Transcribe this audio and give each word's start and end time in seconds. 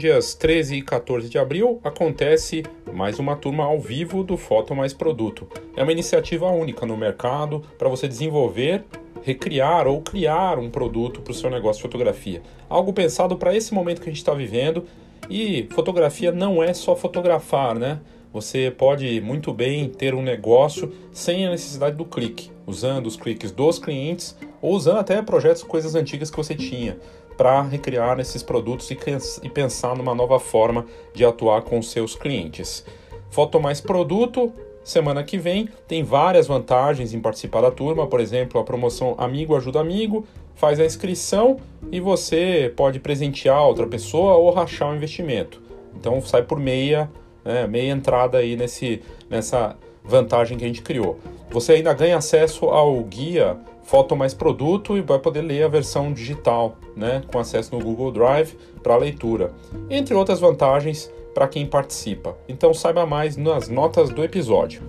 dias 0.00 0.34
13 0.34 0.76
e 0.76 0.82
14 0.82 1.28
de 1.28 1.38
abril, 1.38 1.78
acontece 1.84 2.62
mais 2.90 3.18
uma 3.18 3.36
turma 3.36 3.64
ao 3.64 3.78
vivo 3.78 4.24
do 4.24 4.34
Foto 4.34 4.74
Mais 4.74 4.94
Produto. 4.94 5.46
É 5.76 5.82
uma 5.82 5.92
iniciativa 5.92 6.46
única 6.46 6.86
no 6.86 6.96
mercado 6.96 7.62
para 7.78 7.86
você 7.86 8.08
desenvolver, 8.08 8.82
recriar 9.22 9.86
ou 9.86 10.00
criar 10.00 10.58
um 10.58 10.70
produto 10.70 11.20
para 11.20 11.32
o 11.32 11.34
seu 11.34 11.50
negócio 11.50 11.82
de 11.82 11.82
fotografia. 11.82 12.40
Algo 12.66 12.94
pensado 12.94 13.36
para 13.36 13.54
esse 13.54 13.74
momento 13.74 14.00
que 14.00 14.08
a 14.08 14.10
gente 14.10 14.22
está 14.22 14.32
vivendo. 14.32 14.84
E 15.28 15.68
fotografia 15.70 16.32
não 16.32 16.62
é 16.62 16.72
só 16.72 16.96
fotografar, 16.96 17.78
né? 17.78 18.00
Você 18.32 18.70
pode 18.70 19.20
muito 19.20 19.52
bem 19.52 19.86
ter 19.90 20.14
um 20.14 20.22
negócio 20.22 20.90
sem 21.12 21.46
a 21.46 21.50
necessidade 21.50 21.96
do 21.96 22.06
clique, 22.06 22.50
usando 22.66 23.06
os 23.06 23.16
cliques 23.16 23.52
dos 23.52 23.78
clientes 23.78 24.34
ou 24.62 24.72
usando 24.72 24.98
até 24.98 25.20
projetos, 25.20 25.62
coisas 25.62 25.94
antigas 25.94 26.30
que 26.30 26.36
você 26.38 26.54
tinha 26.54 26.96
para 27.40 27.62
recriar 27.62 28.20
esses 28.20 28.42
produtos 28.42 28.90
e 28.90 29.48
pensar 29.48 29.96
numa 29.96 30.14
nova 30.14 30.38
forma 30.38 30.84
de 31.14 31.24
atuar 31.24 31.62
com 31.62 31.80
seus 31.80 32.14
clientes. 32.14 32.84
Foto 33.30 33.58
mais 33.58 33.80
produto, 33.80 34.52
semana 34.84 35.24
que 35.24 35.38
vem 35.38 35.66
tem 35.88 36.04
várias 36.04 36.46
vantagens 36.46 37.14
em 37.14 37.18
participar 37.18 37.62
da 37.62 37.70
turma, 37.70 38.06
por 38.06 38.20
exemplo, 38.20 38.60
a 38.60 38.64
promoção 38.64 39.14
Amigo 39.16 39.56
Ajuda 39.56 39.80
Amigo, 39.80 40.26
faz 40.54 40.78
a 40.78 40.84
inscrição 40.84 41.56
e 41.90 41.98
você 41.98 42.70
pode 42.76 43.00
presentear 43.00 43.66
outra 43.66 43.86
pessoa 43.86 44.34
ou 44.34 44.50
rachar 44.50 44.90
o 44.92 44.94
investimento. 44.94 45.62
Então 45.98 46.20
sai 46.20 46.42
por 46.42 46.60
meia, 46.60 47.10
né, 47.42 47.66
meia 47.66 47.90
entrada 47.90 48.36
aí 48.36 48.54
nesse, 48.54 49.00
nessa 49.30 49.78
vantagem 50.10 50.58
que 50.58 50.64
a 50.64 50.66
gente 50.66 50.82
criou. 50.82 51.18
Você 51.50 51.74
ainda 51.74 51.94
ganha 51.94 52.18
acesso 52.18 52.66
ao 52.66 53.02
guia 53.04 53.56
Foto 53.84 54.14
Mais 54.14 54.34
Produto 54.34 54.96
e 54.96 55.00
vai 55.00 55.18
poder 55.18 55.42
ler 55.42 55.62
a 55.62 55.68
versão 55.68 56.12
digital, 56.12 56.76
né, 56.96 57.22
com 57.26 57.38
acesso 57.38 57.74
no 57.74 57.82
Google 57.82 58.12
Drive 58.12 58.54
para 58.82 58.96
leitura, 58.96 59.54
entre 59.88 60.14
outras 60.14 60.38
vantagens 60.38 61.10
para 61.34 61.48
quem 61.48 61.66
participa. 61.66 62.36
Então 62.48 62.74
saiba 62.74 63.06
mais 63.06 63.36
nas 63.36 63.68
notas 63.68 64.10
do 64.10 64.22
episódio. 64.22 64.82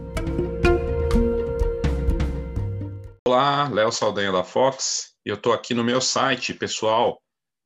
Olá, 3.27 3.69
Léo 3.69 3.91
Saldanha 3.91 4.31
da 4.31 4.43
Fox. 4.43 5.13
Eu 5.23 5.35
estou 5.35 5.53
aqui 5.53 5.73
no 5.73 5.83
meu 5.83 6.01
site 6.01 6.53
pessoal, 6.53 7.19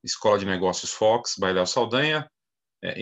Escola 0.04 0.38
de 0.38 0.46
Negócios 0.46 0.92
Fox, 0.92 1.36
by 1.40 1.54
Léo 1.54 1.66
Saldanha, 1.66 2.28
é, 2.84 3.02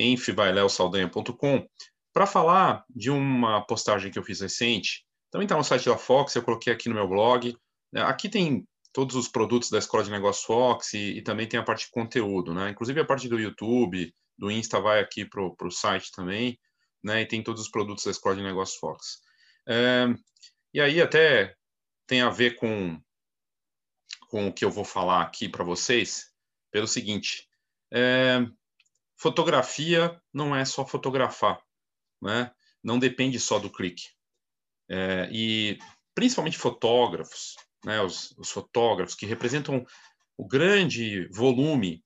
para 2.14 2.28
falar 2.28 2.86
de 2.89 3.09
uma 3.09 3.66
postagem 3.66 4.11
que 4.11 4.19
eu 4.19 4.23
fiz 4.23 4.39
recente. 4.39 5.03
Também 5.31 5.45
está 5.45 5.58
no 5.58 5.64
site 5.64 5.86
da 5.86 5.97
Fox, 5.97 6.36
eu 6.36 6.44
coloquei 6.44 6.72
aqui 6.72 6.88
no 6.88 6.95
meu 6.95 7.08
blog. 7.08 7.58
É, 7.94 8.02
aqui 8.02 8.30
tem 8.30 8.67
todos 8.94 9.16
os 9.16 9.28
produtos 9.28 9.72
da 9.72 9.80
Escola 9.80 10.03
de 10.03 10.11
Negócios 10.11 10.45
Fox 10.45 10.94
e, 10.94 11.17
e, 11.17 11.22
também 11.23 11.47
tem 11.47 11.59
a 11.59 11.64
parte 11.64 11.86
de 11.86 11.91
conteúdo, 11.91 12.53
né? 12.53 12.69
Inclusive 12.69 13.02
a 13.02 13.06
parte 13.06 13.28
do 13.28 13.39
YouTube, 13.39 14.14
do 14.38 14.52
Insta 14.52 14.80
vai 14.80 15.00
aqui 15.00 15.25
para 15.25 15.41
o 15.41 15.72
site 15.72 16.11
também, 16.11 16.59
né? 17.03 17.22
E 17.22 17.25
tem 17.25 17.41
todos 17.41 17.64
os 17.64 17.69
produtos 17.69 18.06
da 18.06 18.11
Escola 18.11 18.36
de 18.36 18.44
Negócios 18.44 18.78
Fox. 18.78 19.19
É, 19.67 20.06
e 20.72 20.80
aí 20.80 21.02
até 21.02 21.56
tem 22.06 22.22
a 22.22 22.30
ver 22.30 22.56
com, 22.56 23.02
com 24.30 24.47
o 24.47 24.53
que 24.53 24.64
eu 24.64 24.69
vou 24.69 24.86
falar 24.86 25.23
aqui 25.23 25.50
para 25.50 25.64
vocês, 25.64 26.31
pelo 26.72 26.88
seguinte, 26.88 27.47
é, 27.91 28.45
fotografia 29.17 30.22
não 30.31 30.56
é 30.56 30.66
só 30.66 30.86
fotografar, 30.86 31.59
né? 32.24 32.52
Não 32.84 32.98
depende 33.00 33.40
só 33.40 33.60
do 33.60 33.72
clique. 33.72 34.04
É, 34.90 35.30
e 35.32 35.78
principalmente 36.14 36.58
fotógrafos, 36.58 37.56
né, 37.86 38.02
os, 38.02 38.32
os 38.38 38.50
fotógrafos 38.50 39.16
que 39.16 39.26
representam 39.26 39.86
o 40.38 40.48
grande 40.48 41.28
volume 41.30 42.04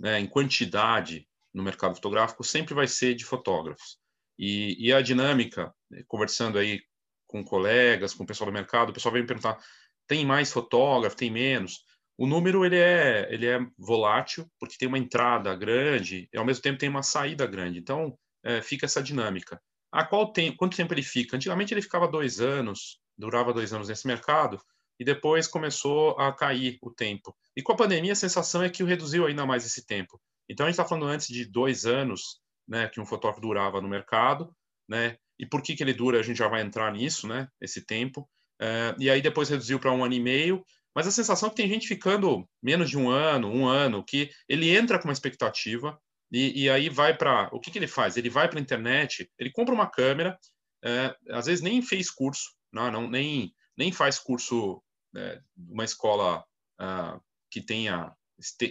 né, 0.00 0.20
em 0.20 0.26
quantidade 0.26 1.28
no 1.52 1.62
mercado 1.62 1.94
fotográfico 1.94 2.44
sempre 2.44 2.74
vai 2.74 2.86
ser 2.86 3.14
de 3.14 3.24
fotógrafos. 3.24 3.98
E, 4.38 4.76
e, 4.78 4.92
a 4.92 5.02
dinâmica, 5.02 5.74
né, 5.90 6.02
conversando 6.06 6.58
aí 6.58 6.80
com 7.26 7.44
colegas, 7.44 8.14
com 8.14 8.24
o 8.24 8.26
pessoal 8.26 8.50
do 8.50 8.54
mercado, 8.54 8.90
o 8.90 8.92
pessoal 8.92 9.12
vem 9.12 9.22
me 9.22 9.28
perguntar, 9.28 9.58
tem 10.06 10.24
mais 10.24 10.52
fotógrafo, 10.52 11.16
tem 11.16 11.30
menos? 11.30 11.84
O 12.16 12.26
número 12.26 12.64
ele 12.64 12.76
é, 12.76 13.32
ele 13.32 13.46
é 13.46 13.58
volátil, 13.76 14.50
porque 14.58 14.76
tem 14.78 14.88
uma 14.88 14.98
entrada 14.98 15.54
grande 15.54 16.28
e 16.32 16.38
ao 16.38 16.44
mesmo 16.44 16.62
tempo 16.62 16.78
tem 16.78 16.88
uma 16.88 17.02
saída 17.02 17.46
grande. 17.46 17.78
Então, 17.78 18.18
é, 18.48 18.62
fica 18.62 18.86
essa 18.86 19.02
dinâmica. 19.02 19.60
A 19.92 20.04
qual 20.04 20.32
tem, 20.32 20.56
quanto 20.56 20.76
tempo 20.76 20.94
ele 20.94 21.02
fica? 21.02 21.36
Antigamente 21.36 21.74
ele 21.74 21.82
ficava 21.82 22.08
dois 22.08 22.40
anos, 22.40 22.98
durava 23.16 23.52
dois 23.52 23.74
anos 23.74 23.88
nesse 23.88 24.06
mercado, 24.06 24.58
e 24.98 25.04
depois 25.04 25.46
começou 25.46 26.18
a 26.18 26.32
cair 26.32 26.78
o 26.82 26.90
tempo. 26.90 27.36
E 27.54 27.62
com 27.62 27.72
a 27.72 27.76
pandemia, 27.76 28.12
a 28.12 28.16
sensação 28.16 28.62
é 28.62 28.70
que 28.70 28.82
reduziu 28.82 29.26
ainda 29.26 29.44
mais 29.44 29.66
esse 29.66 29.86
tempo. 29.86 30.20
Então, 30.48 30.64
a 30.64 30.68
gente 30.70 30.80
está 30.80 30.88
falando 30.88 31.06
antes 31.06 31.28
de 31.28 31.44
dois 31.44 31.84
anos 31.84 32.40
né, 32.66 32.88
que 32.88 33.00
um 33.00 33.06
fotógrafo 33.06 33.40
durava 33.40 33.80
no 33.82 33.88
mercado, 33.88 34.50
né? 34.88 35.18
E 35.38 35.46
por 35.46 35.62
que, 35.62 35.76
que 35.76 35.82
ele 35.82 35.92
dura? 35.92 36.18
A 36.18 36.22
gente 36.22 36.38
já 36.38 36.48
vai 36.48 36.62
entrar 36.62 36.90
nisso, 36.92 37.28
né? 37.28 37.48
Esse 37.60 37.84
tempo. 37.84 38.28
É, 38.60 38.94
e 38.98 39.08
aí 39.08 39.20
depois 39.20 39.48
reduziu 39.48 39.78
para 39.78 39.92
um 39.92 40.02
ano 40.02 40.14
e 40.14 40.20
meio. 40.20 40.64
Mas 40.94 41.06
a 41.06 41.12
sensação 41.12 41.46
é 41.46 41.50
que 41.50 41.56
tem 41.56 41.68
gente 41.68 41.86
ficando 41.86 42.48
menos 42.62 42.90
de 42.90 42.98
um 42.98 43.08
ano, 43.08 43.48
um 43.48 43.68
ano, 43.68 44.02
que 44.02 44.30
ele 44.48 44.74
entra 44.74 44.98
com 44.98 45.06
uma 45.06 45.12
expectativa 45.12 45.98
e, 46.30 46.64
e 46.64 46.70
aí 46.70 46.88
vai 46.88 47.16
para. 47.16 47.48
O 47.52 47.60
que, 47.60 47.70
que 47.70 47.78
ele 47.78 47.86
faz? 47.86 48.16
Ele 48.16 48.30
vai 48.30 48.48
para 48.48 48.58
a 48.58 48.62
internet, 48.62 49.30
ele 49.38 49.50
compra 49.50 49.74
uma 49.74 49.90
câmera, 49.90 50.38
é, 50.84 51.16
às 51.30 51.46
vezes 51.46 51.62
nem 51.62 51.82
fez 51.82 52.10
curso, 52.10 52.52
não, 52.72 52.90
não 52.90 53.10
nem, 53.10 53.52
nem 53.76 53.90
faz 53.90 54.18
curso 54.18 54.82
né, 55.12 55.40
uma 55.56 55.84
escola 55.84 56.44
uh, 56.80 57.20
que 57.50 57.60
tenha 57.60 58.12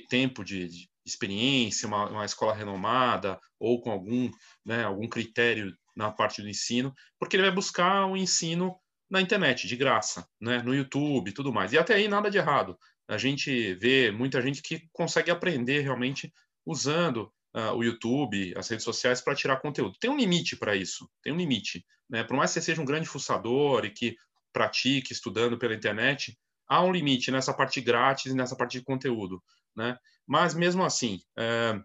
tempo 0.10 0.44
de, 0.44 0.68
de 0.68 0.90
experiência, 1.06 1.88
uma, 1.88 2.10
uma, 2.10 2.26
escola 2.26 2.54
renomada 2.54 3.40
ou 3.60 3.82
com 3.82 3.92
algum, 3.92 4.30
né, 4.66 4.84
algum 4.84 5.08
critério 5.08 5.76
na 5.96 6.12
parte 6.12 6.42
do 6.42 6.50
ensino, 6.50 6.94
porque 7.20 7.36
ele 7.36 7.44
vai 7.44 7.52
buscar 7.52 8.06
o 8.06 8.12
um 8.12 8.18
ensino 8.18 8.78
na 9.10 9.22
internet, 9.22 9.68
de 9.68 9.76
graça, 9.76 10.28
né, 10.40 10.62
no 10.62 10.76
YouTube 10.76 11.34
tudo 11.34 11.52
mais. 11.52 11.74
E 11.74 11.78
até 11.78 11.96
aí 11.96 12.08
nada 12.08 12.30
de 12.30 12.38
errado. 12.38 12.78
A 13.08 13.18
gente 13.18 13.74
vê 13.76 14.12
muita 14.12 14.42
gente 14.42 14.62
que 14.62 14.88
consegue 14.92 15.32
aprender 15.32 15.80
realmente 15.80 16.32
usando 16.66 17.32
uh, 17.58 17.74
o 17.76 17.84
YouTube, 17.84 18.54
as 18.56 18.70
redes 18.70 18.84
sociais 18.86 19.20
para 19.20 19.36
tirar 19.36 19.58
conteúdo. 19.58 19.98
Tem 20.00 20.10
um 20.10 20.18
limite 20.18 20.56
para 20.56 20.76
isso, 20.76 21.10
tem 21.24 21.34
um 21.34 21.38
limite. 21.38 21.84
Né? 22.08 22.24
Por 22.24 22.38
mais 22.38 22.52
que 22.52 22.60
você 22.60 22.66
seja 22.68 22.82
um 22.82 22.86
grande 22.86 23.08
fuçador 23.08 23.84
e 23.84 23.90
que 23.90 24.16
pratique 24.54 25.12
estudando 25.12 25.58
pela 25.58 25.74
internet, 25.74 26.38
há 26.68 26.84
um 26.84 26.92
limite 26.92 27.32
nessa 27.32 27.54
parte 27.54 27.82
grátis 27.82 28.32
e 28.32 28.36
nessa 28.36 28.56
parte 28.56 28.78
de 28.78 28.84
conteúdo, 28.84 29.42
né? 29.76 29.98
Mas 30.26 30.54
mesmo 30.54 30.84
assim, 30.84 31.22
é, 31.38 31.80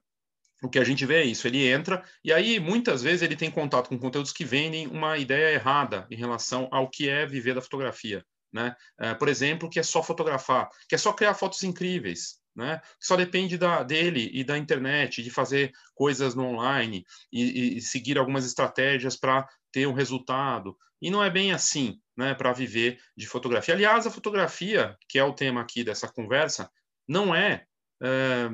o 0.62 0.68
que 0.68 0.78
a 0.78 0.84
gente 0.84 1.04
vê 1.04 1.22
é 1.22 1.24
isso, 1.24 1.46
ele 1.46 1.68
entra 1.68 2.02
e 2.24 2.32
aí 2.32 2.58
muitas 2.58 3.02
vezes 3.02 3.22
ele 3.22 3.36
tem 3.36 3.50
contato 3.50 3.88
com 3.88 3.98
conteúdos 3.98 4.32
que 4.32 4.44
vendem 4.44 4.86
uma 4.86 5.18
ideia 5.18 5.54
errada 5.54 6.06
em 6.10 6.16
relação 6.16 6.68
ao 6.72 6.88
que 6.88 7.08
é 7.08 7.26
viver 7.26 7.54
da 7.54 7.60
fotografia, 7.60 8.24
né? 8.52 8.74
É, 8.98 9.14
por 9.14 9.28
exemplo, 9.28 9.68
que 9.68 9.78
é 9.78 9.82
só 9.82 10.02
fotografar, 10.02 10.68
que 10.88 10.94
é 10.94 10.98
só 10.98 11.12
criar 11.12 11.34
fotos 11.34 11.62
incríveis, 11.62 12.41
né? 12.54 12.80
Só 13.00 13.16
depende 13.16 13.56
da, 13.56 13.82
dele 13.82 14.30
e 14.32 14.44
da 14.44 14.58
internet, 14.58 15.22
de 15.22 15.30
fazer 15.30 15.72
coisas 15.94 16.34
no 16.34 16.44
online 16.44 17.04
e, 17.32 17.76
e 17.76 17.80
seguir 17.80 18.18
algumas 18.18 18.44
estratégias 18.44 19.16
para 19.16 19.48
ter 19.70 19.86
um 19.86 19.92
resultado. 19.92 20.76
E 21.00 21.10
não 21.10 21.22
é 21.22 21.30
bem 21.30 21.52
assim, 21.52 22.00
né, 22.16 22.34
para 22.34 22.52
viver 22.52 23.00
de 23.16 23.26
fotografia. 23.26 23.74
Aliás, 23.74 24.06
a 24.06 24.10
fotografia, 24.10 24.96
que 25.08 25.18
é 25.18 25.24
o 25.24 25.34
tema 25.34 25.60
aqui 25.60 25.82
dessa 25.82 26.06
conversa, 26.06 26.70
não 27.08 27.34
é, 27.34 27.66
é 28.02 28.48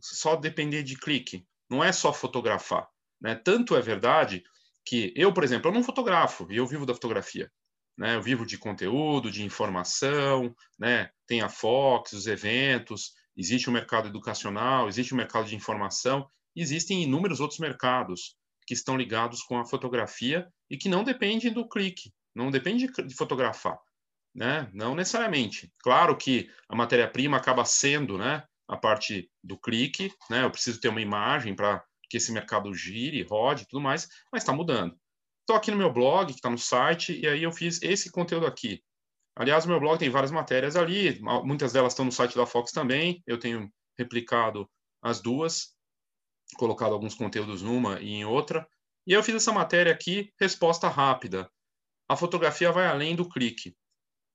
só 0.00 0.36
depender 0.36 0.82
de 0.82 0.96
clique, 0.96 1.46
não 1.70 1.82
é 1.82 1.92
só 1.92 2.12
fotografar. 2.12 2.88
Né? 3.20 3.34
Tanto 3.34 3.76
é 3.76 3.80
verdade 3.80 4.42
que 4.84 5.12
eu, 5.16 5.32
por 5.32 5.44
exemplo, 5.44 5.70
eu 5.70 5.74
não 5.74 5.84
fotografo 5.84 6.46
e 6.50 6.56
eu 6.56 6.66
vivo 6.66 6.84
da 6.84 6.94
fotografia. 6.94 7.50
Né? 7.96 8.16
Eu 8.16 8.22
vivo 8.22 8.46
de 8.46 8.58
conteúdo, 8.58 9.30
de 9.30 9.44
informação, 9.44 10.54
né? 10.78 11.10
tem 11.26 11.40
a 11.42 11.48
Fox, 11.48 12.12
os 12.12 12.26
eventos, 12.26 13.12
existe 13.36 13.68
o 13.68 13.72
mercado 13.72 14.08
educacional, 14.08 14.88
existe 14.88 15.12
o 15.12 15.16
mercado 15.16 15.46
de 15.46 15.56
informação, 15.56 16.26
existem 16.54 17.02
inúmeros 17.02 17.40
outros 17.40 17.60
mercados 17.60 18.36
que 18.66 18.74
estão 18.74 18.96
ligados 18.96 19.42
com 19.42 19.58
a 19.58 19.64
fotografia 19.64 20.46
e 20.70 20.76
que 20.76 20.88
não 20.88 21.04
dependem 21.04 21.52
do 21.52 21.68
clique, 21.68 22.12
não 22.34 22.50
depende 22.50 22.86
de 22.86 23.14
fotografar, 23.14 23.78
né? 24.34 24.68
Não 24.72 24.94
necessariamente. 24.94 25.72
Claro 25.82 26.16
que 26.16 26.48
a 26.68 26.76
matéria-prima 26.76 27.36
acaba 27.36 27.64
sendo, 27.64 28.16
né, 28.16 28.44
a 28.68 28.76
parte 28.76 29.30
do 29.42 29.58
clique, 29.58 30.12
né? 30.30 30.44
Eu 30.44 30.50
preciso 30.50 30.80
ter 30.80 30.88
uma 30.88 31.00
imagem 31.00 31.54
para 31.54 31.84
que 32.08 32.18
esse 32.18 32.32
mercado 32.32 32.74
gire, 32.74 33.22
rode, 33.22 33.66
tudo 33.66 33.82
mais, 33.82 34.08
mas 34.30 34.42
está 34.42 34.52
mudando. 34.52 34.96
Estou 35.42 35.56
aqui 35.56 35.70
no 35.70 35.76
meu 35.76 35.92
blog, 35.92 36.26
que 36.26 36.38
está 36.38 36.50
no 36.50 36.58
site, 36.58 37.18
e 37.18 37.26
aí 37.26 37.42
eu 37.42 37.52
fiz 37.52 37.80
esse 37.82 38.10
conteúdo 38.10 38.46
aqui. 38.46 38.82
Aliás, 39.36 39.64
o 39.64 39.68
meu 39.68 39.78
blog 39.80 39.98
tem 39.98 40.10
várias 40.10 40.30
matérias 40.30 40.76
ali, 40.76 41.20
muitas 41.44 41.72
delas 41.72 41.92
estão 41.92 42.04
no 42.04 42.12
site 42.12 42.36
da 42.36 42.46
Fox 42.46 42.72
também. 42.72 43.22
Eu 43.26 43.38
tenho 43.38 43.70
replicado 43.98 44.68
as 45.02 45.20
duas, 45.20 45.74
colocado 46.56 46.92
alguns 46.92 47.14
conteúdos 47.14 47.62
numa 47.62 48.00
e 48.00 48.10
em 48.10 48.24
outra. 48.24 48.66
E 49.06 49.12
eu 49.12 49.22
fiz 49.22 49.34
essa 49.34 49.52
matéria 49.52 49.92
aqui, 49.92 50.32
resposta 50.38 50.88
rápida 50.88 51.50
a 52.12 52.16
fotografia 52.16 52.70
vai 52.70 52.86
além 52.86 53.16
do 53.16 53.28
clique. 53.28 53.74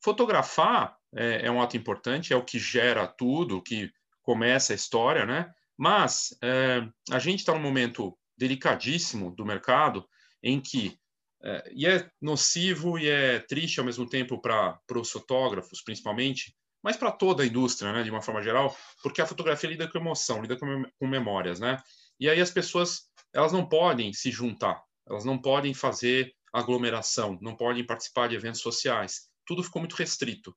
Fotografar 0.04 0.98
é, 1.16 1.46
é, 1.46 1.52
um 1.52 1.62
ato 1.62 1.78
importante, 1.78 2.34
é 2.34 2.36
o 2.36 2.44
que 2.44 2.58
gera 2.58 3.08
tudo, 3.08 3.62
que 3.62 3.92
começa 4.24 4.74
a 4.74 4.76
história, 4.76 5.26
né? 5.26 5.52
Mas 5.78 6.36
é, 6.44 6.88
a 7.12 7.20
gente 7.20 7.40
está 7.40 7.54
num 7.54 7.62
momento 7.62 8.18
delicadíssimo 8.36 9.32
do 9.36 9.46
mercado 9.46 10.08
em 10.48 10.62
que 10.62 10.98
é, 11.44 11.72
e 11.74 11.86
é 11.86 12.10
nocivo 12.22 12.98
e 12.98 13.08
é 13.08 13.40
triste 13.40 13.80
ao 13.80 13.86
mesmo 13.86 14.10
tempo 14.10 14.42
para 14.42 14.80
os 14.96 15.12
fotógrafos, 15.12 15.84
principalmente, 15.84 16.56
mas 16.82 16.96
para 16.96 17.12
toda 17.12 17.44
a 17.44 17.46
indústria, 17.46 17.92
né, 17.92 18.04
de 18.04 18.10
uma 18.10 18.22
forma 18.22 18.42
geral, 18.42 18.76
porque 19.04 19.22
a 19.22 19.28
fotografia 19.28 19.70
lida 19.70 19.88
com 19.88 19.98
emoção, 19.98 20.42
lida 20.42 20.58
com, 20.58 20.84
com 20.98 21.08
memórias, 21.08 21.60
né? 21.60 21.78
E 22.20 22.30
aí 22.30 22.42
as 22.42 22.50
pessoas 22.50 23.04
elas 23.34 23.52
não 23.52 23.68
podem 23.68 24.14
se 24.14 24.32
juntar, 24.32 24.82
elas 25.08 25.26
não 25.26 25.38
podem 25.38 25.74
fazer 25.74 26.34
aglomeração, 26.52 27.38
não 27.42 27.56
podem 27.56 27.86
participar 27.86 28.30
de 28.30 28.36
eventos 28.36 28.62
sociais. 28.62 29.30
Tudo 29.46 29.64
ficou 29.64 29.82
muito 29.82 29.96
restrito. 29.96 30.56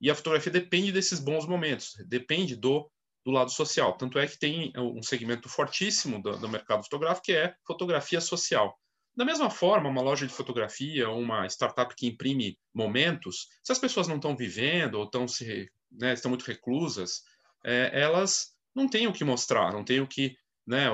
E 0.00 0.10
a 0.10 0.14
fotografia 0.14 0.52
depende 0.52 0.92
desses 0.92 1.18
bons 1.18 1.46
momentos, 1.46 1.94
depende 2.06 2.54
do 2.54 2.90
do 3.24 3.30
lado 3.30 3.50
social. 3.50 3.96
Tanto 3.96 4.18
é 4.18 4.26
que 4.26 4.38
tem 4.38 4.72
um 4.76 5.02
segmento 5.02 5.48
fortíssimo 5.48 6.22
do, 6.22 6.38
do 6.38 6.48
mercado 6.48 6.82
fotográfico 6.82 7.26
que 7.26 7.32
é 7.32 7.54
fotografia 7.66 8.20
social. 8.20 8.74
Da 9.20 9.26
mesma 9.26 9.50
forma, 9.50 9.86
uma 9.86 10.00
loja 10.00 10.26
de 10.26 10.32
fotografia 10.32 11.10
uma 11.10 11.44
startup 11.44 11.94
que 11.94 12.06
imprime 12.06 12.58
momentos, 12.72 13.48
se 13.62 13.70
as 13.70 13.78
pessoas 13.78 14.08
não 14.08 14.16
estão 14.16 14.34
vivendo 14.34 14.94
ou 14.94 15.04
estão, 15.04 15.28
se, 15.28 15.70
né, 15.92 16.14
estão 16.14 16.30
muito 16.30 16.46
reclusas, 16.46 17.20
é, 17.62 17.90
elas 18.00 18.54
não 18.74 18.88
têm 18.88 19.06
o 19.06 19.12
que 19.12 19.22
mostrar, 19.22 19.74
não 19.74 19.84
têm 19.84 20.00
o 20.00 20.06
que. 20.06 20.34
Né, 20.66 20.86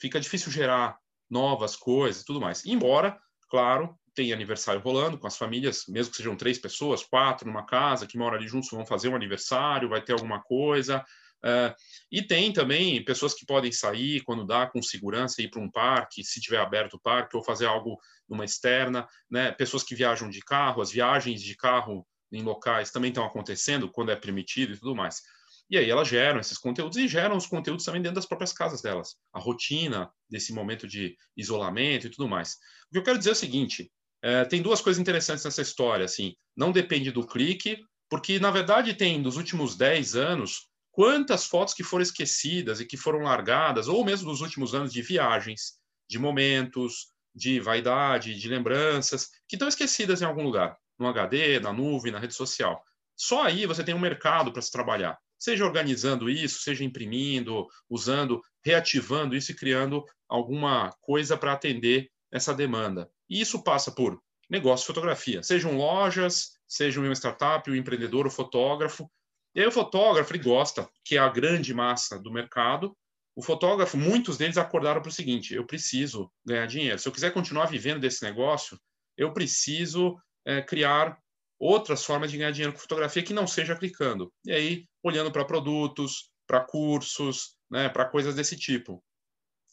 fica 0.00 0.18
difícil 0.18 0.50
gerar 0.50 0.96
novas 1.28 1.76
coisas 1.76 2.22
e 2.22 2.24
tudo 2.24 2.40
mais. 2.40 2.64
Embora, 2.64 3.18
claro, 3.50 3.94
tem 4.14 4.32
aniversário 4.32 4.80
rolando 4.80 5.18
com 5.18 5.26
as 5.26 5.36
famílias, 5.36 5.84
mesmo 5.86 6.10
que 6.10 6.16
sejam 6.16 6.36
três 6.36 6.58
pessoas, 6.58 7.04
quatro 7.04 7.46
numa 7.46 7.66
casa, 7.66 8.06
que 8.06 8.16
moram 8.16 8.38
ali 8.38 8.48
juntos, 8.48 8.70
vão 8.70 8.86
fazer 8.86 9.10
um 9.10 9.14
aniversário, 9.14 9.90
vai 9.90 10.00
ter 10.00 10.14
alguma 10.14 10.40
coisa, 10.42 11.04
Uh, 11.44 11.74
e 12.10 12.22
tem 12.22 12.52
também 12.52 13.04
pessoas 13.04 13.34
que 13.34 13.44
podem 13.44 13.70
sair 13.70 14.22
quando 14.22 14.46
dá 14.46 14.66
com 14.66 14.80
segurança, 14.80 15.42
ir 15.42 15.50
para 15.50 15.60
um 15.60 15.70
parque, 15.70 16.24
se 16.24 16.40
tiver 16.40 16.58
aberto 16.58 16.94
o 16.94 17.00
parque, 17.00 17.36
ou 17.36 17.44
fazer 17.44 17.66
algo 17.66 17.98
numa 18.26 18.46
externa, 18.46 19.06
né? 19.30 19.52
Pessoas 19.52 19.82
que 19.82 19.94
viajam 19.94 20.30
de 20.30 20.40
carro, 20.40 20.80
as 20.80 20.90
viagens 20.90 21.42
de 21.42 21.54
carro 21.54 22.06
em 22.32 22.42
locais 22.42 22.90
também 22.90 23.10
estão 23.10 23.26
acontecendo 23.26 23.90
quando 23.90 24.10
é 24.10 24.16
permitido 24.16 24.72
e 24.72 24.78
tudo 24.78 24.96
mais. 24.96 25.20
E 25.68 25.76
aí 25.76 25.90
elas 25.90 26.08
geram 26.08 26.40
esses 26.40 26.56
conteúdos 26.56 26.96
e 26.96 27.08
geram 27.08 27.36
os 27.36 27.46
conteúdos 27.46 27.84
também 27.84 28.00
dentro 28.00 28.16
das 28.16 28.26
próprias 28.26 28.52
casas 28.52 28.80
delas, 28.80 29.16
a 29.32 29.38
rotina 29.38 30.10
desse 30.28 30.52
momento 30.52 30.86
de 30.86 31.16
isolamento 31.36 32.06
e 32.06 32.10
tudo 32.10 32.28
mais. 32.28 32.54
O 32.88 32.92
que 32.92 32.98
eu 32.98 33.02
quero 33.02 33.18
dizer 33.18 33.30
é 33.30 33.32
o 33.32 33.36
seguinte: 33.36 33.90
é, 34.22 34.44
tem 34.44 34.62
duas 34.62 34.80
coisas 34.80 35.00
interessantes 35.00 35.44
nessa 35.44 35.62
história. 35.62 36.04
Assim, 36.04 36.34
não 36.56 36.72
depende 36.72 37.10
do 37.10 37.26
clique, 37.26 37.78
porque 38.08 38.38
na 38.38 38.50
verdade 38.50 38.94
tem 38.94 39.18
nos 39.18 39.36
últimos 39.36 39.76
10 39.76 40.16
anos 40.16 40.68
quantas 40.94 41.44
fotos 41.44 41.74
que 41.74 41.82
foram 41.82 42.04
esquecidas 42.04 42.78
e 42.80 42.86
que 42.86 42.96
foram 42.96 43.18
largadas, 43.18 43.88
ou 43.88 44.04
mesmo 44.04 44.30
nos 44.30 44.40
últimos 44.40 44.76
anos, 44.76 44.92
de 44.92 45.02
viagens, 45.02 45.74
de 46.08 46.20
momentos, 46.20 47.08
de 47.34 47.58
vaidade, 47.58 48.38
de 48.38 48.48
lembranças, 48.48 49.28
que 49.48 49.56
estão 49.56 49.66
esquecidas 49.66 50.22
em 50.22 50.24
algum 50.24 50.44
lugar, 50.44 50.76
no 50.96 51.08
HD, 51.08 51.58
na 51.58 51.72
nuvem, 51.72 52.12
na 52.12 52.20
rede 52.20 52.34
social. 52.34 52.80
Só 53.16 53.42
aí 53.42 53.66
você 53.66 53.82
tem 53.82 53.92
um 53.92 53.98
mercado 53.98 54.52
para 54.52 54.62
se 54.62 54.70
trabalhar, 54.70 55.18
seja 55.36 55.64
organizando 55.64 56.30
isso, 56.30 56.62
seja 56.62 56.84
imprimindo, 56.84 57.66
usando, 57.90 58.40
reativando 58.64 59.34
isso 59.34 59.50
e 59.50 59.56
criando 59.56 60.04
alguma 60.28 60.94
coisa 61.00 61.36
para 61.36 61.54
atender 61.54 62.08
essa 62.30 62.54
demanda. 62.54 63.10
E 63.28 63.40
isso 63.40 63.64
passa 63.64 63.90
por 63.90 64.22
negócio 64.48 64.84
de 64.84 64.86
fotografia, 64.86 65.42
sejam 65.42 65.76
lojas, 65.76 66.52
seja 66.68 67.00
uma 67.00 67.12
startup, 67.14 67.68
um 67.68 67.74
empreendedor, 67.74 68.28
o 68.28 68.30
fotógrafo, 68.30 69.10
e 69.54 69.60
aí 69.60 69.66
o 69.66 69.72
fotógrafo 69.72 70.32
ele 70.32 70.42
gosta, 70.42 70.88
que 71.04 71.16
é 71.16 71.18
a 71.18 71.28
grande 71.28 71.72
massa 71.72 72.18
do 72.18 72.32
mercado. 72.32 72.96
O 73.36 73.42
fotógrafo, 73.42 73.96
muitos 73.96 74.36
deles 74.36 74.58
acordaram 74.58 75.00
para 75.00 75.08
o 75.08 75.12
seguinte: 75.12 75.54
eu 75.54 75.66
preciso 75.66 76.30
ganhar 76.44 76.66
dinheiro. 76.66 76.98
Se 76.98 77.06
eu 77.06 77.12
quiser 77.12 77.32
continuar 77.32 77.66
vivendo 77.66 78.00
desse 78.00 78.22
negócio, 78.24 78.78
eu 79.16 79.32
preciso 79.32 80.16
é, 80.44 80.60
criar 80.60 81.18
outras 81.58 82.04
formas 82.04 82.30
de 82.30 82.38
ganhar 82.38 82.50
dinheiro 82.50 82.72
com 82.72 82.78
fotografia 82.78 83.22
que 83.22 83.32
não 83.32 83.46
seja 83.46 83.76
clicando. 83.76 84.32
E 84.44 84.52
aí, 84.52 84.84
olhando 85.02 85.30
para 85.30 85.44
produtos, 85.44 86.30
para 86.46 86.60
cursos, 86.60 87.56
né, 87.70 87.88
para 87.88 88.04
coisas 88.04 88.34
desse 88.34 88.56
tipo. 88.56 89.02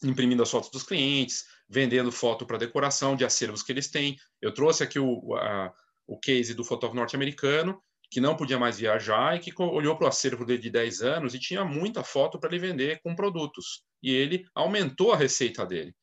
Imprimindo 0.04 0.42
as 0.42 0.50
fotos 0.50 0.72
dos 0.72 0.84
clientes, 0.84 1.44
vendendo 1.70 2.12
foto 2.12 2.46
para 2.46 2.58
decoração 2.58 3.16
de 3.16 3.26
acervos 3.26 3.62
que 3.62 3.72
eles 3.72 3.90
têm. 3.90 4.16
Eu 4.42 4.54
trouxe 4.54 4.84
aqui 4.84 5.00
o, 5.00 5.36
a, 5.36 5.74
o 6.08 6.20
case 6.20 6.54
do 6.54 6.64
fotógrafo 6.64 6.96
norte-americano, 6.96 7.82
que 8.12 8.20
não 8.20 8.36
podia 8.36 8.60
mais 8.60 8.78
viajar 8.78 9.38
e 9.38 9.40
que 9.40 9.54
olhou 9.58 9.96
para 9.96 10.06
o 10.06 10.10
acervo 10.10 10.46
dele 10.46 10.62
de 10.62 10.70
10 10.70 11.02
anos 11.02 11.34
e 11.34 11.40
tinha 11.40 11.64
muita 11.64 12.04
foto 12.04 12.38
para 12.38 12.50
ele 12.50 12.60
vender 12.60 13.00
com 13.02 13.16
produtos. 13.16 13.86
E 14.04 14.14
ele 14.14 14.46
aumentou 14.54 15.14
a 15.14 15.18
receita 15.18 15.66
dele. 15.66 15.96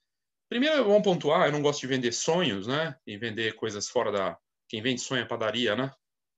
Primeiro 0.49 0.77
é 0.77 0.83
bom 0.83 1.03
pontuar, 1.03 1.47
eu 1.47 1.53
não 1.53 1.61
gosto 1.61 1.83
de 1.83 1.87
vender 1.87 2.13
sonhos, 2.13 2.67
né? 2.67 2.97
E 3.07 3.19
vender 3.19 3.55
coisas 3.57 3.91
fora 3.91 4.11
da... 4.11 4.39
Quem 4.67 4.81
vende 4.81 5.03
sonho 5.03 5.21
é 5.21 5.27
padaria, 5.27 5.77
né? 5.77 5.91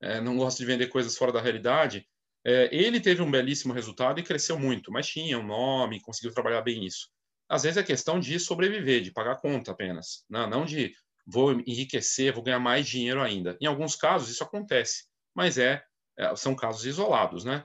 É, 0.02 0.20
não 0.20 0.36
gosto 0.36 0.58
de 0.58 0.64
vender 0.64 0.88
coisas 0.88 1.16
fora 1.16 1.30
da 1.30 1.40
realidade. 1.40 2.04
É, 2.44 2.68
ele 2.74 2.98
teve 2.98 3.22
um 3.22 3.30
belíssimo 3.30 3.72
resultado 3.72 4.18
e 4.18 4.24
cresceu 4.24 4.58
muito, 4.58 4.90
mas 4.90 5.06
tinha 5.06 5.38
um 5.38 5.46
nome, 5.46 6.00
conseguiu 6.00 6.34
trabalhar 6.34 6.62
bem 6.62 6.84
isso. 6.84 7.08
Às 7.48 7.62
vezes 7.62 7.76
é 7.76 7.84
questão 7.84 8.18
de 8.18 8.40
sobreviver, 8.40 9.02
de 9.02 9.12
pagar 9.12 9.36
conta 9.36 9.70
apenas, 9.70 10.24
né? 10.28 10.48
não 10.48 10.64
de 10.64 10.92
vou 11.24 11.52
enriquecer, 11.52 12.32
vou 12.32 12.42
ganhar 12.42 12.58
mais 12.58 12.88
dinheiro 12.88 13.22
ainda. 13.22 13.56
Em 13.60 13.66
alguns 13.66 13.94
casos 13.94 14.30
isso 14.30 14.42
acontece 14.42 15.09
mas 15.34 15.58
é, 15.58 15.82
é, 16.18 16.34
são 16.36 16.54
casos 16.54 16.84
isolados, 16.84 17.44
né? 17.44 17.64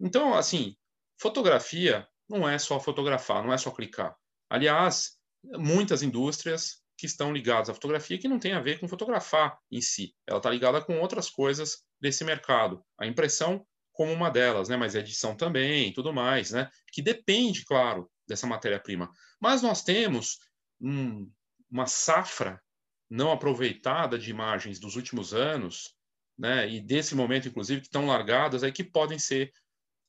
Então, 0.00 0.34
assim, 0.34 0.76
fotografia 1.20 2.06
não 2.28 2.48
é 2.48 2.58
só 2.58 2.80
fotografar, 2.80 3.42
não 3.42 3.52
é 3.52 3.58
só 3.58 3.70
clicar. 3.70 4.16
Aliás, 4.48 5.18
muitas 5.42 6.02
indústrias 6.02 6.80
que 6.96 7.06
estão 7.06 7.32
ligadas 7.32 7.70
à 7.70 7.74
fotografia 7.74 8.18
que 8.18 8.28
não 8.28 8.38
tem 8.38 8.52
a 8.52 8.60
ver 8.60 8.78
com 8.78 8.88
fotografar 8.88 9.58
em 9.70 9.80
si. 9.80 10.14
Ela 10.26 10.38
está 10.38 10.50
ligada 10.50 10.82
com 10.82 10.98
outras 11.00 11.30
coisas 11.30 11.82
desse 12.00 12.24
mercado. 12.24 12.84
A 12.98 13.06
impressão 13.06 13.66
como 13.92 14.12
uma 14.12 14.30
delas, 14.30 14.68
né? 14.68 14.76
Mas 14.76 14.94
edição 14.94 15.36
também, 15.36 15.92
tudo 15.92 16.12
mais, 16.12 16.50
né? 16.50 16.70
Que 16.92 17.02
depende, 17.02 17.64
claro, 17.64 18.10
dessa 18.26 18.46
matéria-prima. 18.46 19.10
Mas 19.40 19.62
nós 19.62 19.82
temos 19.82 20.38
um, 20.80 21.30
uma 21.70 21.86
safra 21.86 22.62
não 23.10 23.32
aproveitada 23.32 24.18
de 24.18 24.30
imagens 24.30 24.78
dos 24.78 24.96
últimos 24.96 25.34
anos 25.34 25.94
né, 26.40 26.66
e 26.66 26.80
desse 26.80 27.14
momento, 27.14 27.48
inclusive, 27.48 27.82
que 27.82 27.86
estão 27.86 28.06
largadas 28.06 28.64
aí 28.64 28.72
que 28.72 28.82
podem 28.82 29.18
ser 29.18 29.52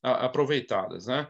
a, 0.02 0.24
aproveitadas. 0.24 1.06
Né? 1.06 1.28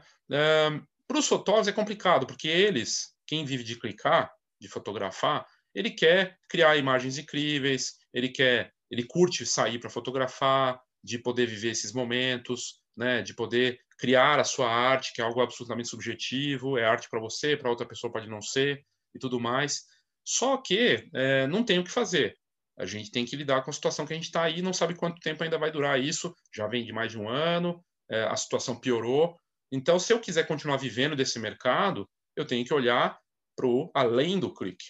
Para 1.09 1.19
os 1.19 1.27
fotógrafos 1.27 1.67
é 1.67 1.73
complicado, 1.73 2.25
porque 2.25 2.47
eles, 2.47 3.13
quem 3.27 3.45
vive 3.45 3.65
de 3.65 3.79
clicar, 3.79 4.33
de 4.61 4.69
fotografar, 4.69 5.45
ele 5.75 5.91
quer 5.91 6.39
criar 6.49 6.77
imagens 6.77 7.19
incríveis, 7.19 7.95
ele 8.15 8.29
quer, 8.29 8.73
ele 8.89 9.03
curte 9.03 9.45
sair 9.45 9.81
para 9.81 9.91
fotografar, 9.91 10.81
de 11.03 11.19
poder 11.19 11.47
viver 11.47 11.71
esses 11.71 11.93
momentos, 11.93 12.81
né, 12.97 13.23
de 13.23 13.35
poder 13.35 13.81
criar 13.99 14.39
a 14.39 14.45
sua 14.45 14.71
arte, 14.71 15.13
que 15.13 15.21
é 15.21 15.25
algo 15.25 15.41
absolutamente 15.41 15.89
subjetivo, 15.89 16.79
é 16.79 16.85
arte 16.85 17.09
para 17.11 17.21
você, 17.21 17.57
para 17.57 17.71
outra 17.71 17.87
pessoa 17.87 18.13
pode 18.13 18.29
não 18.29 18.41
ser 18.41 18.85
e 19.13 19.19
tudo 19.19 19.41
mais. 19.41 19.83
Só 20.25 20.57
que 20.59 21.09
é, 21.13 21.49
não 21.49 21.65
tem 21.65 21.81
o 21.81 21.85
que 21.85 21.91
fazer. 21.91 22.37
A 22.83 22.87
gente 22.87 23.13
tem 23.13 23.25
que 23.25 23.37
lidar 23.37 23.63
com 23.63 23.71
a 23.71 23.73
situação 23.73 24.05
que 24.05 24.13
a 24.13 24.17
gente 24.17 24.25
está 24.25 24.43
aí, 24.43 24.61
não 24.61 24.73
sabe 24.73 24.97
quanto 24.97 25.21
tempo 25.21 25.45
ainda 25.45 25.57
vai 25.57 25.71
durar 25.71 26.01
isso, 26.01 26.35
já 26.53 26.67
vem 26.67 26.85
de 26.85 26.93
mais 26.93 27.13
de 27.13 27.19
um 27.19 27.29
ano, 27.29 27.81
é, 28.11 28.25
a 28.25 28.35
situação 28.35 28.75
piorou. 28.75 29.39
Então, 29.71 30.01
se 30.01 30.13
eu 30.13 30.19
quiser 30.19 30.49
continuar 30.49 30.79
vivendo 30.79 31.15
desse 31.15 31.39
mercado, 31.39 32.11
eu 32.35 32.45
tenho 32.45 32.65
que 32.67 32.75
olhar 32.75 33.17
para 33.55 33.69
o 33.69 33.89
além 33.95 34.41
do 34.41 34.53
clique. 34.53 34.87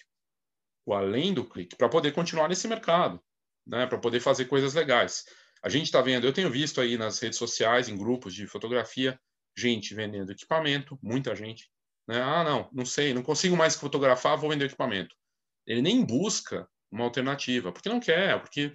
O 0.87 0.93
além 0.95 1.35
do 1.35 1.45
clique, 1.45 1.75
para 1.75 1.87
poder 1.87 2.13
continuar 2.13 2.49
nesse 2.49 2.67
mercado, 2.67 3.21
né, 3.63 3.85
para 3.85 3.99
poder 3.99 4.19
fazer 4.19 4.45
coisas 4.45 4.73
legais. 4.73 5.23
A 5.61 5.69
gente 5.69 5.85
está 5.85 6.01
vendo, 6.01 6.25
eu 6.25 6.33
tenho 6.33 6.49
visto 6.49 6.81
aí 6.81 6.97
nas 6.97 7.19
redes 7.19 7.37
sociais, 7.37 7.87
em 7.87 7.95
grupos 7.95 8.33
de 8.33 8.47
fotografia, 8.47 9.19
gente 9.55 9.93
vendendo 9.93 10.31
equipamento, 10.31 10.97
muita 10.99 11.35
gente. 11.35 11.69
Né? 12.07 12.19
Ah, 12.19 12.43
não, 12.43 12.67
não 12.73 12.85
sei, 12.87 13.13
não 13.13 13.21
consigo 13.21 13.55
mais 13.55 13.75
fotografar, 13.75 14.35
vou 14.35 14.49
vender 14.49 14.65
equipamento. 14.65 15.15
Ele 15.67 15.83
nem 15.83 16.03
busca 16.03 16.67
uma 16.93 17.05
alternativa, 17.05 17.71
porque 17.71 17.89
não 17.89 17.99
quer, 17.99 18.39
porque 18.39 18.71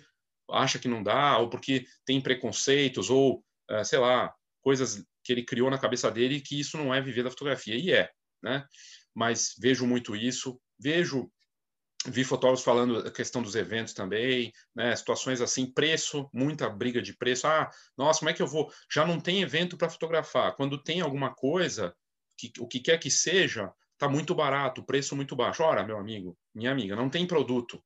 acha 0.50 0.78
que 0.78 0.88
não 0.88 1.02
dá, 1.02 1.38
ou 1.38 1.48
porque 1.48 1.86
tem 2.04 2.20
preconceitos, 2.20 3.10
ou, 3.10 3.44
uh, 3.70 3.84
sei 3.84 3.98
lá, 3.98 4.34
coisas 4.60 5.04
que 5.22 5.32
ele 5.32 5.44
criou 5.44 5.70
na 5.70 5.78
cabeça 5.78 6.10
dele 6.10 6.40
que 6.40 6.58
isso 6.58 6.76
não 6.76 6.92
é 6.92 7.00
viver 7.00 7.22
da 7.22 7.30
fotografia. 7.30 7.76
E 7.76 7.92
é, 7.92 8.10
né? 8.42 8.66
Mas 9.14 9.54
vejo 9.58 9.86
muito 9.86 10.16
isso, 10.16 10.60
vejo, 10.78 11.30
vi 12.06 12.24
fotógrafos 12.24 12.64
falando 12.64 12.98
a 12.98 13.10
questão 13.10 13.40
dos 13.40 13.54
eventos 13.54 13.94
também, 13.94 14.52
né? 14.74 14.96
Situações 14.96 15.40
assim, 15.40 15.72
preço, 15.72 16.28
muita 16.32 16.68
briga 16.68 17.00
de 17.00 17.16
preço. 17.16 17.46
Ah, 17.46 17.70
nossa, 17.96 18.18
como 18.18 18.30
é 18.30 18.34
que 18.34 18.42
eu 18.42 18.46
vou? 18.48 18.72
Já 18.92 19.06
não 19.06 19.20
tem 19.20 19.42
evento 19.42 19.76
para 19.76 19.90
fotografar. 19.90 20.56
Quando 20.56 20.82
tem 20.82 21.00
alguma 21.00 21.32
coisa, 21.32 21.94
que, 22.36 22.50
o 22.58 22.66
que 22.66 22.80
quer 22.80 22.98
que 22.98 23.10
seja, 23.10 23.72
tá 23.96 24.08
muito 24.08 24.34
barato, 24.34 24.84
preço 24.84 25.14
muito 25.14 25.36
baixo. 25.36 25.62
Ora, 25.62 25.84
meu 25.84 25.98
amigo, 25.98 26.36
minha 26.52 26.72
amiga, 26.72 26.96
não 26.96 27.10
tem 27.10 27.26
produto 27.26 27.82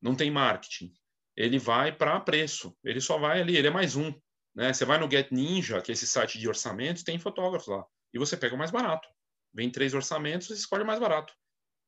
não 0.00 0.14
tem 0.14 0.30
marketing. 0.30 0.92
Ele 1.36 1.58
vai 1.58 1.92
para 1.92 2.20
preço, 2.20 2.76
ele 2.84 3.00
só 3.00 3.18
vai 3.18 3.40
ali, 3.40 3.56
ele 3.56 3.68
é 3.68 3.70
mais 3.70 3.96
um. 3.96 4.12
Né? 4.54 4.72
Você 4.72 4.84
vai 4.84 4.98
no 4.98 5.10
Get 5.10 5.30
Ninja, 5.30 5.80
que 5.80 5.92
é 5.92 5.94
esse 5.94 6.06
site 6.06 6.38
de 6.38 6.48
orçamento, 6.48 7.04
tem 7.04 7.18
fotógrafos 7.18 7.68
lá, 7.68 7.84
e 8.12 8.18
você 8.18 8.36
pega 8.36 8.54
o 8.54 8.58
mais 8.58 8.70
barato. 8.70 9.08
vem 9.52 9.70
três 9.70 9.94
orçamentos, 9.94 10.48
você 10.48 10.54
escolhe 10.54 10.82
o 10.82 10.86
mais 10.86 11.00
barato, 11.00 11.32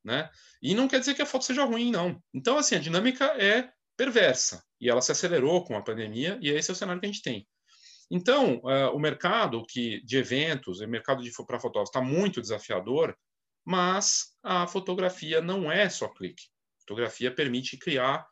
né? 0.03 0.29
E 0.61 0.73
não 0.75 0.87
quer 0.87 0.99
dizer 0.99 1.13
que 1.13 1.21
a 1.21 1.25
foto 1.25 1.45
seja 1.45 1.63
ruim, 1.63 1.91
não. 1.91 2.21
Então, 2.33 2.57
assim, 2.57 2.75
a 2.75 2.79
dinâmica 2.79 3.25
é 3.41 3.71
perversa 3.95 4.63
e 4.81 4.89
ela 4.89 5.01
se 5.01 5.11
acelerou 5.11 5.63
com 5.63 5.77
a 5.77 5.81
pandemia 5.81 6.37
e 6.41 6.49
esse 6.49 6.69
é 6.69 6.73
o 6.73 6.75
cenário 6.75 6.99
que 6.99 7.07
a 7.07 7.11
gente 7.11 7.21
tem. 7.21 7.47
Então, 8.11 8.57
uh, 8.57 8.93
o 8.93 8.99
mercado 8.99 9.65
que 9.65 10.03
de 10.03 10.17
eventos, 10.17 10.81
o 10.81 10.87
mercado 10.87 11.23
para 11.47 11.59
fotógrafos 11.59 11.89
está 11.89 12.01
muito 12.01 12.41
desafiador, 12.41 13.15
mas 13.65 14.35
a 14.43 14.67
fotografia 14.67 15.41
não 15.41 15.71
é 15.71 15.89
só 15.89 16.07
clique. 16.09 16.43
Fotografia 16.87 17.33
permite 17.33 17.77
criar 17.77 18.25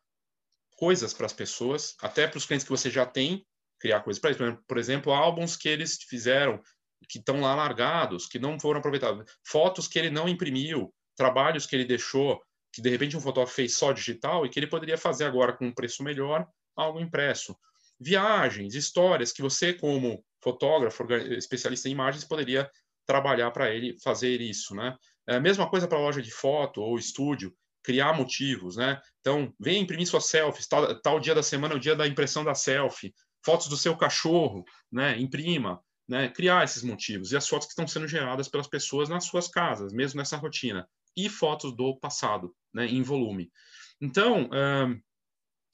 coisas 0.75 1.13
para 1.13 1.25
as 1.25 1.33
pessoas, 1.33 1.95
até 2.01 2.27
para 2.27 2.37
os 2.37 2.45
clientes 2.45 2.65
que 2.65 2.71
você 2.71 2.89
já 2.89 3.05
tem, 3.05 3.45
criar 3.79 4.01
coisas 4.01 4.19
para 4.19 4.31
eles. 4.31 4.57
Por 4.67 4.77
exemplo, 4.77 5.11
álbuns 5.11 5.55
que 5.55 5.69
eles 5.69 5.97
fizeram, 6.09 6.61
que 7.09 7.19
estão 7.19 7.41
lá 7.41 7.55
largados, 7.55 8.27
que 8.27 8.39
não 8.39 8.59
foram 8.59 8.79
aproveitados, 8.79 9.31
fotos 9.45 9.87
que 9.87 9.97
ele 9.97 10.09
não 10.09 10.27
imprimiu, 10.27 10.93
trabalhos 11.15 11.65
que 11.65 11.75
ele 11.75 11.85
deixou, 11.85 12.41
que 12.73 12.81
de 12.81 12.89
repente 12.89 13.17
um 13.17 13.21
fotógrafo 13.21 13.55
fez 13.55 13.75
só 13.75 13.91
digital 13.91 14.45
e 14.45 14.49
que 14.49 14.59
ele 14.59 14.67
poderia 14.67 14.97
fazer 14.97 15.25
agora 15.25 15.53
com 15.53 15.67
um 15.67 15.73
preço 15.73 16.03
melhor, 16.03 16.47
algo 16.75 16.99
impresso. 16.99 17.55
Viagens, 17.99 18.73
histórias 18.73 19.31
que 19.31 19.41
você, 19.41 19.73
como 19.73 20.25
fotógrafo, 20.43 21.05
especialista 21.37 21.87
em 21.87 21.91
imagens, 21.91 22.23
poderia 22.23 22.69
trabalhar 23.05 23.51
para 23.51 23.69
ele 23.69 23.97
fazer 23.99 24.41
isso, 24.41 24.73
né? 24.73 24.97
É 25.27 25.35
a 25.35 25.39
mesma 25.39 25.69
coisa 25.69 25.87
para 25.87 25.99
loja 25.99 26.21
de 26.21 26.31
foto 26.31 26.81
ou 26.81 26.97
estúdio, 26.97 27.53
criar 27.83 28.13
motivos, 28.13 28.75
né? 28.75 29.01
Então, 29.19 29.53
vem 29.59 29.81
imprimir 29.81 30.07
suas 30.07 30.25
selfies, 30.25 30.67
tal, 30.67 30.99
tal 31.01 31.19
dia 31.19 31.35
da 31.35 31.43
semana 31.43 31.73
é 31.73 31.77
o 31.77 31.79
dia 31.79 31.95
da 31.95 32.07
impressão 32.07 32.43
da 32.43 32.55
selfie, 32.55 33.13
fotos 33.43 33.67
do 33.67 33.77
seu 33.77 33.95
cachorro, 33.95 34.63
né? 34.91 35.19
Imprima, 35.19 35.81
né? 36.07 36.29
Criar 36.29 36.63
esses 36.63 36.83
motivos 36.83 37.31
e 37.31 37.37
as 37.37 37.47
fotos 37.47 37.67
que 37.67 37.71
estão 37.71 37.87
sendo 37.87 38.07
geradas 38.07 38.47
pelas 38.47 38.67
pessoas 38.67 39.09
nas 39.09 39.25
suas 39.25 39.47
casas, 39.47 39.93
mesmo 39.93 40.19
nessa 40.19 40.37
rotina, 40.37 40.87
e 41.15 41.29
fotos 41.29 41.75
do 41.75 41.97
passado, 41.99 42.55
né? 42.73 42.85
Em 42.85 43.01
volume. 43.01 43.51
Então, 43.99 44.49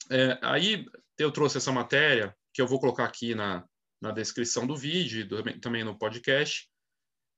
é, 0.09 0.37
aí 0.41 0.85
eu 1.17 1.31
trouxe 1.31 1.57
essa 1.57 1.71
matéria 1.71 2.35
que 2.53 2.61
eu 2.61 2.67
vou 2.67 2.79
colocar 2.79 3.05
aqui 3.05 3.35
na, 3.35 3.65
na 4.01 4.11
descrição 4.11 4.65
do 4.65 4.75
vídeo, 4.75 5.27
do, 5.27 5.59
também 5.59 5.83
no 5.83 5.97
podcast, 5.97 6.69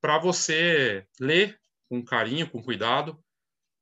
para 0.01 0.17
você 0.17 1.05
ler 1.19 1.59
com 1.89 2.03
carinho, 2.03 2.49
com 2.49 2.61
cuidado, 2.61 3.19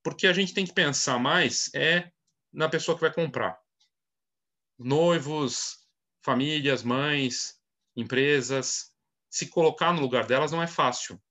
porque 0.03 0.27
a 0.27 0.33
gente 0.33 0.53
tem 0.53 0.65
que 0.65 0.73
pensar 0.73 1.19
mais 1.19 1.69
é 1.73 2.11
na 2.51 2.69
pessoa 2.69 2.95
que 2.95 3.01
vai 3.01 3.13
comprar. 3.13 3.59
Noivos, 4.79 5.77
famílias, 6.23 6.83
mães, 6.83 7.55
empresas, 7.95 8.91
se 9.29 9.47
colocar 9.47 9.93
no 9.93 10.01
lugar 10.01 10.25
delas 10.25 10.51
não 10.51 10.61
é 10.61 10.67
fácil. 10.67 11.21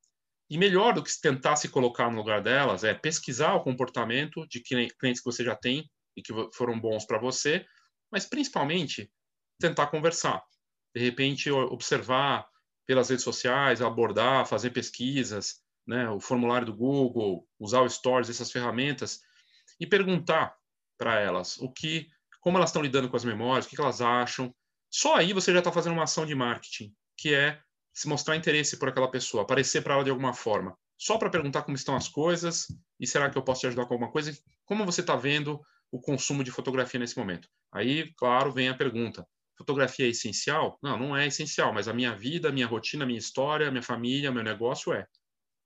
E 0.49 0.57
melhor 0.57 0.95
do 0.95 1.03
que 1.03 1.11
tentar 1.21 1.57
se 1.57 1.69
colocar 1.69 2.11
no 2.11 2.17
lugar 2.17 2.41
delas 2.41 2.85
é 2.85 2.95
pesquisar 2.95 3.55
o 3.55 3.63
comportamento 3.63 4.47
de 4.47 4.61
clientes 4.61 5.21
que 5.21 5.25
você 5.25 5.45
já 5.45 5.57
tem 5.57 5.91
e 6.17 6.23
que 6.23 6.33
foram 6.55 6.79
bons 6.79 7.05
para 7.05 7.19
você, 7.19 7.67
mas 8.11 8.25
principalmente 8.27 9.11
tentar 9.59 9.89
conversar. 9.89 10.43
De 10.95 11.03
repente, 11.03 11.51
observar 11.51 12.49
pelas 12.87 13.11
redes 13.11 13.25
sociais, 13.25 13.83
abordar, 13.83 14.47
fazer 14.47 14.71
pesquisas, 14.71 15.61
né, 15.87 16.09
o 16.11 16.21
formulário 16.21 16.67
do 16.67 16.75
Google, 16.75 17.47
usar 17.59 17.81
o 17.81 17.89
Stories, 17.89 18.29
essas 18.29 18.51
ferramentas, 18.51 19.21
e 19.79 19.87
perguntar 19.87 20.57
para 20.99 21.21
elas 21.21 21.59
o 21.59 21.71
que, 21.71 22.09
como 22.41 22.57
elas 22.57 22.71
estão 22.71 22.83
lidando 22.83 23.09
com 23.09 23.17
as 23.17 23.25
memórias, 23.25 23.67
o 23.67 23.69
que 23.69 23.81
elas 23.81 24.01
acham. 24.01 24.55
Só 24.91 25.17
aí 25.17 25.33
você 25.33 25.53
já 25.53 25.59
está 25.59 25.71
fazendo 25.71 25.93
uma 25.93 26.05
ação 26.05 26.27
de 26.27 26.35
marketing, 26.35 26.93
que 27.17 27.35
é 27.35 27.61
se 27.95 28.09
mostrar 28.09 28.37
interesse 28.37 28.79
por 28.79 28.89
aquela 28.89 29.11
pessoa, 29.11 29.43
aparecer 29.43 29.83
para 29.83 29.95
ela 29.95 30.05
de 30.05 30.11
alguma 30.11 30.35
forma. 30.35 30.77
Só 30.99 31.19
para 31.19 31.31
perguntar 31.31 31.63
como 31.63 31.77
estão 31.77 31.95
as 31.95 32.09
coisas 32.09 32.67
e 32.99 33.07
será 33.07 33.31
que 33.31 33.37
eu 33.37 33.43
posso 33.43 33.61
te 33.61 33.67
ajudar 33.67 33.87
com 33.87 33.95
alguma 33.95 34.11
coisa? 34.11 34.37
Como 34.65 34.85
você 34.85 35.03
está 35.03 35.15
vendo 35.15 35.61
o 35.91 36.01
consumo 36.01 36.43
de 36.43 36.51
fotografia 36.51 36.99
nesse 36.99 37.19
momento? 37.19 37.49
Aí, 37.73 38.13
claro, 38.17 38.53
vem 38.53 38.69
a 38.69 38.75
pergunta: 38.75 39.27
fotografia 39.57 40.07
é 40.07 40.11
essencial? 40.11 40.79
Não, 40.83 40.99
não 40.99 41.17
é 41.17 41.27
essencial, 41.27 41.73
mas 41.73 41.89
a 41.89 41.93
minha 41.93 42.15
vida, 42.15 42.49
a 42.49 42.53
minha 42.53 42.67
rotina, 42.67 43.05
a 43.05 43.07
minha 43.07 43.19
história, 43.19 43.69
a 43.69 43.71
minha 43.71 43.83
família, 43.83 44.33
meu 44.33 44.43
negócio 44.43 44.93
é. 44.93 45.07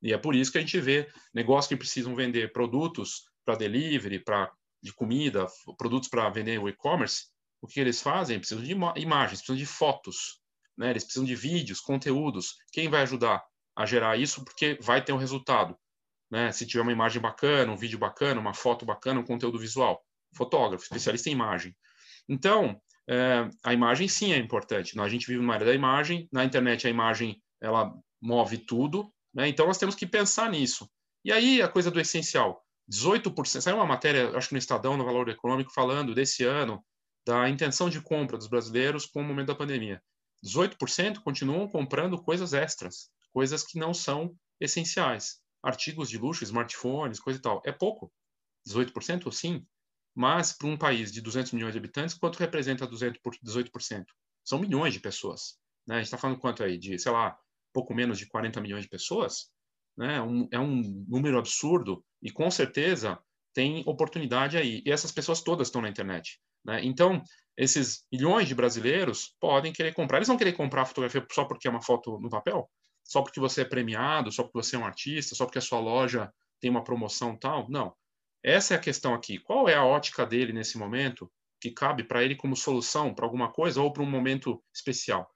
E 0.03 0.13
é 0.13 0.19
por 0.19 0.35
isso 0.35 0.51
que 0.51 0.59
a 0.59 0.61
gente 0.61 0.81
vê 0.81 1.09
negócios 1.33 1.69
que 1.69 1.77
precisam 1.77 2.15
vender 2.15 2.53
produtos 2.53 3.25
para 3.45 3.57
delivery, 3.57 4.19
para 4.19 4.51
de 4.83 4.93
comida, 4.93 5.47
produtos 5.77 6.09
para 6.09 6.29
vender 6.31 6.59
o 6.59 6.69
e-commerce. 6.69 7.27
O 7.61 7.67
que 7.67 7.81
eles 7.81 8.01
fazem? 8.01 8.39
Precisam 8.39 8.65
de 8.65 8.73
imagens, 8.73 9.41
precisam 9.41 9.57
de 9.57 9.67
fotos, 9.67 10.41
né? 10.77 10.91
Eles 10.91 11.05
precisam 11.05 11.27
de 11.27 11.35
vídeos, 11.35 11.81
conteúdos. 11.81 12.55
Quem 12.73 12.89
vai 12.89 13.03
ajudar 13.03 13.45
a 13.77 13.85
gerar 13.85 14.17
isso? 14.19 14.43
Porque 14.45 14.79
vai 14.81 15.05
ter 15.05 15.13
um 15.13 15.19
resultado, 15.19 15.77
né? 16.31 16.51
Se 16.53 16.67
tiver 16.67 16.83
uma 16.83 16.93
imagem 16.93 17.21
bacana, 17.21 17.71
um 17.71 17.77
vídeo 17.77 17.99
bacana, 17.99 18.41
uma 18.41 18.55
foto 18.55 18.87
bacana, 18.87 19.21
um 19.21 19.25
conteúdo 19.25 19.59
visual, 19.59 20.03
fotógrafo, 20.35 20.85
especialista 20.85 21.29
em 21.29 21.33
imagem. 21.33 21.77
Então, 22.27 22.81
é, 23.07 23.51
a 23.63 23.75
imagem 23.75 24.09
sim 24.09 24.33
é 24.33 24.39
importante. 24.39 24.99
A 24.99 25.09
gente 25.09 25.27
vive 25.27 25.41
numa 25.41 25.55
área 25.55 25.67
da 25.67 25.75
imagem. 25.75 26.29
Na 26.33 26.45
internet 26.45 26.87
a 26.87 26.91
imagem 26.91 27.43
ela 27.61 27.93
move 28.23 28.57
tudo, 28.57 29.13
né? 29.35 29.49
Então, 29.49 29.67
nós 29.67 29.79
temos 29.79 29.95
que 29.95 30.07
pensar 30.07 30.51
nisso. 30.51 30.89
E 31.25 31.33
aí, 31.33 31.63
a 31.63 31.69
coisa 31.69 31.91
do 31.91 32.01
essencial. 32.01 32.65
18%, 32.91 33.61
saiu 33.61 33.77
uma 33.77 33.87
matéria, 33.87 34.37
acho 34.37 34.49
que 34.49 34.55
no 34.55 34.59
Estadão, 34.59 34.97
no 34.97 35.05
Valor 35.05 35.29
Econômico, 35.29 35.73
falando 35.73 36.15
desse 36.15 36.45
ano, 36.45 36.85
da 37.25 37.49
intenção 37.49 37.89
de 37.89 38.01
compra 38.01 38.37
dos 38.37 38.49
brasileiros 38.49 39.07
com 39.07 39.21
o 39.21 39.25
momento 39.25 39.49
da 39.49 39.55
pandemia. 39.55 40.03
18% 40.45 41.21
continuam 41.23 41.69
comprando 41.69 42.21
coisas 42.21 42.53
extras, 42.53 43.11
coisas 43.33 43.63
que 43.63 43.79
não 43.79 43.95
são 43.95 44.35
essenciais. 44.59 45.39
Artigos 45.63 46.09
de 46.09 46.19
luxo, 46.19 46.43
smartphones, 46.43 47.21
coisa 47.21 47.39
e 47.39 47.43
tal. 47.43 47.63
É 47.65 47.71
pouco. 47.71 48.13
18% 48.67 49.31
sim. 49.31 49.65
Mas, 50.15 50.53
para 50.53 50.67
um 50.67 50.77
país 50.77 51.13
de 51.13 51.21
200 51.21 51.53
milhões 51.53 51.73
de 51.73 51.79
habitantes, 51.79 52.15
quanto 52.15 52.39
representa 52.39 52.87
18%? 52.87 54.05
São 54.45 54.59
milhões 54.59 54.93
de 54.93 55.01
pessoas. 55.01 55.59
Né? 55.87 55.97
A 55.97 55.99
gente 55.99 56.07
está 56.07 56.19
falando 56.19 56.39
quanto 56.39 56.65
aí? 56.65 56.77
De, 56.79 56.99
sei 56.99 57.13
lá, 57.13 57.39
pouco 57.73 57.95
menos 57.95 58.19
de 58.19 58.27
40 58.27 58.61
milhões 58.61 58.83
de 58.83 58.89
pessoas, 58.89 59.51
né? 59.97 60.21
Um, 60.21 60.49
é 60.51 60.59
um 60.59 61.05
número 61.09 61.39
absurdo 61.39 62.05
e 62.23 62.31
com 62.31 62.51
certeza 62.51 63.19
tem 63.53 63.83
oportunidade 63.87 64.57
aí. 64.57 64.83
E 64.85 64.91
essas 64.91 65.13
pessoas 65.13 65.43
todas 65.43 65.69
estão 65.69 65.83
na 65.83 65.89
internet. 65.89 66.41
Né? 66.65 66.81
Então, 66.85 67.23
esses 67.57 68.05
milhões 68.13 68.49
de 68.49 68.55
brasileiros 68.55 69.37
podem 69.41 69.73
querer 69.73 69.93
comprar. 69.93 70.19
Eles 70.19 70.29
vão 70.29 70.37
querer 70.37 70.53
comprar 70.53 70.87
fotografia 70.87 71.27
só 71.31 71.45
porque 71.45 71.69
é 71.69 71.71
uma 71.71 71.83
foto 71.83 72.19
no 72.21 72.31
papel? 72.31 72.71
Só 73.05 73.23
porque 73.23 73.41
você 73.41 73.63
é 73.63 73.65
premiado? 73.65 74.31
Só 74.31 74.43
porque 74.43 74.59
você 74.59 74.77
é 74.77 74.79
um 74.79 74.85
artista? 74.85 75.35
Só 75.35 75.45
porque 75.45 75.59
a 75.59 75.63
sua 75.63 75.81
loja 75.81 76.33
tem 76.61 76.71
uma 76.71 76.85
promoção 76.85 77.37
tal? 77.37 77.69
Não. 77.69 77.95
Essa 78.43 78.75
é 78.75 78.77
a 78.77 78.81
questão 78.81 79.15
aqui. 79.15 79.39
Qual 79.39 79.69
é 79.69 79.75
a 79.75 79.85
ótica 79.85 80.25
dele 80.25 80.53
nesse 80.53 80.79
momento 80.79 81.31
que 81.61 81.71
cabe 81.71 82.05
para 82.05 82.23
ele 82.25 82.35
como 82.35 82.57
solução 82.57 83.13
para 83.13 83.27
alguma 83.27 83.53
coisa 83.53 83.83
ou 83.83 83.93
para 83.93 84.03
um 84.03 84.11
momento 84.11 84.63
especial? 84.75 85.31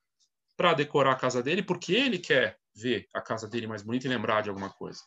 Para 0.56 0.74
decorar 0.74 1.12
a 1.12 1.16
casa 1.16 1.42
dele, 1.42 1.62
porque 1.62 1.94
ele 1.94 2.18
quer 2.18 2.58
ver 2.74 3.08
a 3.14 3.20
casa 3.20 3.48
dele 3.48 3.66
mais 3.66 3.82
bonita 3.82 4.06
e 4.06 4.10
lembrar 4.10 4.42
de 4.42 4.48
alguma 4.48 4.70
coisa. 4.70 5.00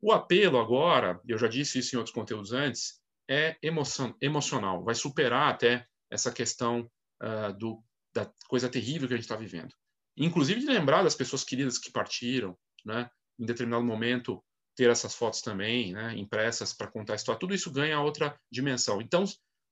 O 0.00 0.12
apelo 0.12 0.58
agora, 0.58 1.20
eu 1.26 1.38
já 1.38 1.46
disse 1.46 1.78
isso 1.78 1.94
em 1.94 1.98
outros 1.98 2.14
conteúdos 2.14 2.52
antes, 2.52 3.00
é 3.30 3.56
emoção, 3.62 4.14
emocional, 4.20 4.82
vai 4.82 4.94
superar 4.94 5.50
até 5.50 5.86
essa 6.10 6.32
questão 6.32 6.90
uh, 7.22 7.52
do, 7.56 7.82
da 8.14 8.30
coisa 8.48 8.68
terrível 8.68 9.06
que 9.06 9.14
a 9.14 9.16
gente 9.16 9.24
está 9.24 9.36
vivendo. 9.36 9.72
Inclusive 10.16 10.60
de 10.60 10.66
lembrar 10.66 11.02
das 11.02 11.14
pessoas 11.14 11.44
queridas 11.44 11.78
que 11.78 11.90
partiram, 11.90 12.58
né? 12.84 13.08
em 13.38 13.46
determinado 13.46 13.84
momento 13.84 14.44
ter 14.76 14.90
essas 14.90 15.14
fotos 15.14 15.40
também, 15.40 15.92
né? 15.92 16.14
impressas 16.16 16.72
para 16.72 16.90
contar 16.90 17.14
a 17.14 17.16
história, 17.16 17.38
tudo 17.38 17.54
isso 17.54 17.70
ganha 17.70 18.00
outra 18.00 18.38
dimensão. 18.50 19.00
Então, 19.00 19.24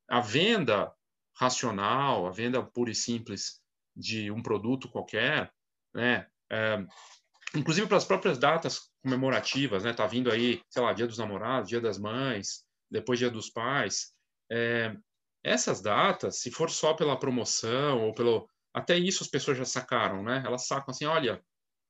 a 0.09 0.21
venda 0.21 0.93
racional, 1.37 2.27
a 2.27 2.31
venda 2.31 2.63
pura 2.63 2.91
e 2.91 2.95
simples 2.95 3.60
de 3.97 4.31
um 4.31 4.43
produto 4.43 4.89
qualquer, 4.89 5.53
né? 5.95 6.27
É, 6.51 6.85
inclusive 7.55 7.87
para 7.87 7.97
as 7.97 8.05
próprias 8.05 8.39
datas 8.39 8.91
comemorativas, 9.03 9.85
né? 9.85 9.93
Tá 9.93 10.07
vindo 10.07 10.31
aí, 10.31 10.63
sei 10.69 10.83
lá, 10.83 10.93
Dia 10.93 11.07
dos 11.07 11.19
Namorados, 11.19 11.69
Dia 11.69 11.81
das 11.81 11.99
Mães, 11.99 12.65
depois 12.91 13.19
Dia 13.19 13.31
dos 13.31 13.51
Pais. 13.51 14.13
É, 14.51 14.95
essas 15.43 15.81
datas, 15.81 16.41
se 16.41 16.51
for 16.51 16.71
só 16.71 16.95
pela 16.95 17.19
promoção 17.19 18.03
ou 18.03 18.15
pelo 18.15 18.49
até 18.73 18.97
isso 18.97 19.23
as 19.23 19.29
pessoas 19.29 19.59
já 19.59 19.65
sacaram, 19.65 20.23
né? 20.23 20.43
Elas 20.45 20.67
sacam 20.67 20.93
assim, 20.93 21.05
olha, 21.05 21.43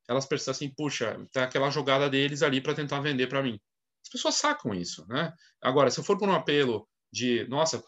elas 0.09 0.27
pensam 0.27 0.53
assim, 0.53 0.73
puxa, 0.75 1.25
tá 1.33 1.45
aquela 1.45 1.71
jogada 1.71 2.09
deles 2.09 2.43
ali 2.43 2.61
para 2.61 2.75
tentar 2.75 3.01
vender 3.01 3.27
para 3.29 3.43
mim. 3.43 3.61
As 4.03 4.11
pessoas 4.11 4.37
sacam 4.37 4.75
isso, 4.75 5.07
né? 5.09 5.33
Agora, 5.61 5.91
se 5.91 6.01
eu 6.01 6.05
for 6.05 6.19
por 6.19 6.29
um 6.29 6.35
apelo 6.35 6.89
de, 7.13 7.47
nossa, 7.49 7.83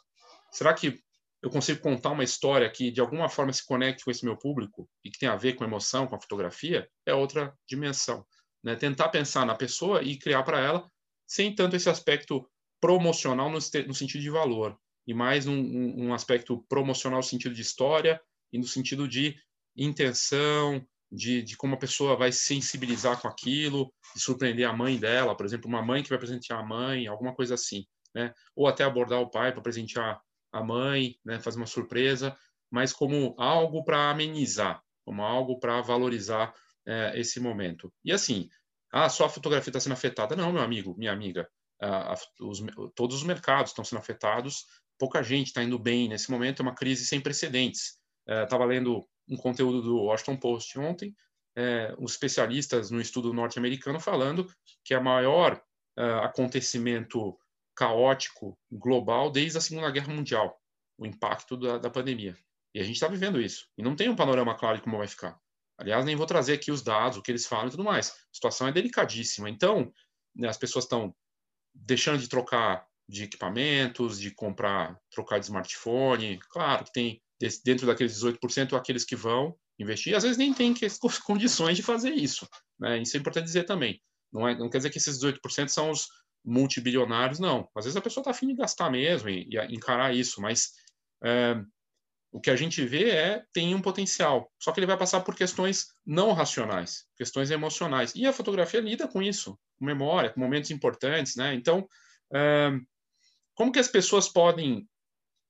será 0.50 0.74
que 0.74 1.00
eu 1.42 1.50
consigo 1.50 1.80
contar 1.80 2.10
uma 2.10 2.22
história 2.22 2.70
que 2.70 2.90
de 2.90 3.00
alguma 3.00 3.28
forma 3.28 3.52
se 3.52 3.66
conecte 3.66 4.04
com 4.04 4.10
esse 4.10 4.24
meu 4.24 4.36
público 4.36 4.88
e 5.04 5.10
que 5.10 5.18
tem 5.18 5.28
a 5.28 5.36
ver 5.36 5.54
com 5.54 5.64
emoção, 5.64 6.06
com 6.06 6.14
a 6.14 6.20
fotografia, 6.20 6.88
é 7.04 7.12
outra 7.12 7.52
dimensão. 7.68 8.24
Né? 8.62 8.76
Tentar 8.76 9.08
pensar 9.08 9.44
na 9.44 9.54
pessoa 9.54 10.02
e 10.02 10.16
criar 10.16 10.44
para 10.44 10.60
ela 10.60 10.88
sem 11.26 11.54
tanto 11.54 11.74
esse 11.74 11.90
aspecto 11.90 12.48
promocional 12.80 13.48
no, 13.50 13.58
no 13.58 13.94
sentido 13.94 14.20
de 14.20 14.30
valor, 14.30 14.78
e 15.06 15.14
mais 15.14 15.46
um, 15.46 15.54
um, 15.54 16.14
aspecto 16.14 16.64
promocional 16.68 17.18
no 17.18 17.24
sentido 17.24 17.54
de 17.54 17.62
história 17.62 18.20
e 18.52 18.58
no 18.58 18.64
sentido 18.64 19.08
de 19.08 19.34
intenção, 19.76 20.84
de, 21.10 21.42
de 21.42 21.56
como 21.56 21.74
a 21.74 21.78
pessoa 21.78 22.16
vai 22.16 22.30
sensibilizar 22.30 23.20
com 23.20 23.28
aquilo, 23.28 23.92
de 24.14 24.22
surpreender 24.22 24.68
a 24.68 24.72
mãe 24.72 24.96
dela, 24.96 25.36
por 25.36 25.44
exemplo, 25.44 25.68
uma 25.68 25.82
mãe 25.82 26.02
que 26.02 26.08
vai 26.08 26.18
presentear 26.18 26.60
a 26.60 26.66
mãe, 26.66 27.06
alguma 27.06 27.34
coisa 27.34 27.54
assim, 27.54 27.84
né? 28.14 28.32
Ou 28.54 28.66
até 28.66 28.84
abordar 28.84 29.20
o 29.20 29.30
pai 29.30 29.52
para 29.52 29.62
presentear 29.62 30.20
a 30.52 30.62
mãe, 30.62 31.16
né? 31.24 31.40
Fazer 31.40 31.58
uma 31.58 31.66
surpresa, 31.66 32.36
mas 32.70 32.92
como 32.92 33.34
algo 33.38 33.84
para 33.84 34.10
amenizar, 34.10 34.82
como 35.04 35.22
algo 35.22 35.58
para 35.58 35.80
valorizar 35.80 36.54
é, 36.86 37.18
esse 37.18 37.40
momento. 37.40 37.92
E 38.04 38.12
assim, 38.12 38.48
ah, 38.92 39.08
só 39.08 39.24
a 39.24 39.30
fotografia 39.30 39.70
está 39.70 39.80
sendo 39.80 39.94
afetada? 39.94 40.36
Não, 40.36 40.52
meu 40.52 40.62
amigo, 40.62 40.94
minha 40.96 41.12
amiga, 41.12 41.48
ah, 41.80 42.14
os, 42.40 42.62
todos 42.94 43.16
os 43.16 43.22
mercados 43.22 43.70
estão 43.70 43.84
sendo 43.84 43.98
afetados, 43.98 44.66
pouca 44.98 45.22
gente 45.22 45.48
está 45.48 45.62
indo 45.62 45.78
bem 45.78 46.08
nesse 46.08 46.30
momento, 46.30 46.60
é 46.60 46.62
uma 46.62 46.74
crise 46.74 47.04
sem 47.04 47.20
precedentes. 47.20 47.98
Estava 48.26 48.64
é, 48.64 48.66
lendo 48.68 49.06
um 49.28 49.36
conteúdo 49.36 49.82
do 49.82 49.96
Washington 49.96 50.36
Post 50.36 50.78
ontem, 50.78 51.14
é, 51.56 51.94
os 51.98 52.12
especialistas 52.12 52.90
no 52.90 53.00
estudo 53.00 53.32
norte-americano 53.32 54.00
falando 54.00 54.46
que 54.84 54.94
o 54.94 55.02
maior 55.02 55.60
é, 55.96 56.02
acontecimento 56.24 57.38
caótico 57.82 58.56
global 58.70 59.28
desde 59.28 59.58
a 59.58 59.60
Segunda 59.60 59.90
Guerra 59.90 60.14
Mundial, 60.14 60.56
o 60.96 61.04
impacto 61.04 61.56
da, 61.56 61.78
da 61.78 61.90
pandemia. 61.90 62.36
E 62.72 62.78
a 62.78 62.84
gente 62.84 62.94
está 62.94 63.08
vivendo 63.08 63.40
isso. 63.40 63.66
E 63.76 63.82
não 63.82 63.96
tem 63.96 64.08
um 64.08 64.14
panorama 64.14 64.54
claro 64.54 64.76
de 64.76 64.84
como 64.84 64.98
vai 64.98 65.08
ficar. 65.08 65.36
Aliás, 65.76 66.04
nem 66.04 66.14
vou 66.14 66.24
trazer 66.24 66.52
aqui 66.52 66.70
os 66.70 66.80
dados, 66.80 67.18
o 67.18 67.22
que 67.22 67.32
eles 67.32 67.44
falam 67.44 67.66
e 67.66 67.70
tudo 67.72 67.82
mais. 67.82 68.10
A 68.10 68.14
situação 68.32 68.68
é 68.68 68.72
delicadíssima. 68.72 69.50
Então, 69.50 69.92
né, 70.32 70.48
as 70.48 70.56
pessoas 70.56 70.84
estão 70.84 71.12
deixando 71.74 72.20
de 72.20 72.28
trocar 72.28 72.86
de 73.08 73.24
equipamentos, 73.24 74.20
de 74.20 74.30
comprar, 74.30 74.96
trocar 75.10 75.40
de 75.40 75.46
smartphone. 75.46 76.38
Claro 76.50 76.84
que 76.84 76.92
tem 76.92 77.20
dentro 77.64 77.84
daqueles 77.84 78.16
18%, 78.22 78.76
aqueles 78.76 79.04
que 79.04 79.16
vão 79.16 79.56
investir, 79.76 80.14
às 80.14 80.22
vezes 80.22 80.38
nem 80.38 80.54
tem 80.54 80.72
condições 81.26 81.76
de 81.76 81.82
fazer 81.82 82.12
isso. 82.12 82.48
Né? 82.78 83.02
Isso 83.02 83.16
é 83.16 83.20
importante 83.20 83.46
dizer 83.46 83.64
também. 83.64 84.00
Não, 84.32 84.48
é, 84.48 84.56
não 84.56 84.70
quer 84.70 84.78
dizer 84.78 84.90
que 84.90 84.98
esses 84.98 85.18
18% 85.18 85.66
são 85.66 85.90
os 85.90 86.06
multibilionários, 86.44 87.38
não. 87.38 87.68
Às 87.74 87.84
vezes 87.84 87.96
a 87.96 88.00
pessoa 88.00 88.22
está 88.22 88.30
afim 88.30 88.48
de 88.48 88.54
gastar 88.54 88.90
mesmo 88.90 89.28
e, 89.28 89.48
e 89.50 89.74
encarar 89.74 90.14
isso, 90.14 90.40
mas 90.40 90.72
é, 91.24 91.60
o 92.30 92.40
que 92.40 92.50
a 92.50 92.56
gente 92.56 92.84
vê 92.84 93.10
é 93.10 93.42
tem 93.52 93.74
um 93.74 93.80
potencial, 93.80 94.50
só 94.58 94.72
que 94.72 94.80
ele 94.80 94.86
vai 94.86 94.96
passar 94.96 95.20
por 95.20 95.34
questões 95.34 95.86
não 96.04 96.32
racionais, 96.32 97.06
questões 97.16 97.50
emocionais. 97.50 98.14
E 98.14 98.26
a 98.26 98.32
fotografia 98.32 98.80
lida 98.80 99.06
com 99.06 99.22
isso, 99.22 99.58
com 99.78 99.84
memória, 99.84 100.30
com 100.30 100.40
momentos 100.40 100.70
importantes, 100.70 101.36
né? 101.36 101.54
Então, 101.54 101.86
é, 102.32 102.70
como 103.54 103.72
que 103.72 103.78
as 103.78 103.88
pessoas 103.88 104.28
podem 104.28 104.88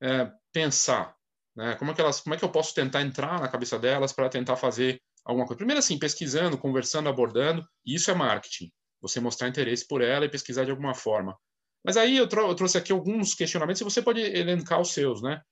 é, 0.02 0.30
pensar 0.52 1.16
né? 1.54 1.74
Como, 1.76 1.90
é 1.90 1.94
que 1.94 2.00
elas, 2.00 2.20
como 2.20 2.34
é 2.34 2.38
que 2.38 2.44
eu 2.44 2.50
posso 2.50 2.74
tentar 2.74 3.02
entrar 3.02 3.40
na 3.40 3.48
cabeça 3.48 3.78
delas 3.78 4.12
para 4.12 4.28
tentar 4.28 4.56
fazer 4.56 5.00
alguma 5.24 5.46
coisa? 5.46 5.58
Primeiro, 5.58 5.78
assim, 5.78 5.98
pesquisando, 5.98 6.58
conversando, 6.58 7.08
abordando, 7.08 7.64
isso 7.84 8.10
é 8.10 8.14
marketing. 8.14 8.72
Você 9.02 9.20
mostrar 9.20 9.48
interesse 9.48 9.86
por 9.86 10.00
ela 10.00 10.24
e 10.24 10.30
pesquisar 10.30 10.64
de 10.64 10.70
alguma 10.70 10.94
forma. 10.94 11.36
Mas 11.84 11.96
aí 11.96 12.16
eu, 12.16 12.28
trou 12.28 12.48
eu 12.48 12.54
trouxe 12.54 12.78
aqui 12.78 12.92
alguns 12.92 13.34
questionamentos 13.34 13.80
e 13.80 13.84
você 13.84 14.00
pode 14.00 14.20
elencar 14.20 14.80
os 14.80 14.92
seus, 14.92 15.20
né? 15.20 15.42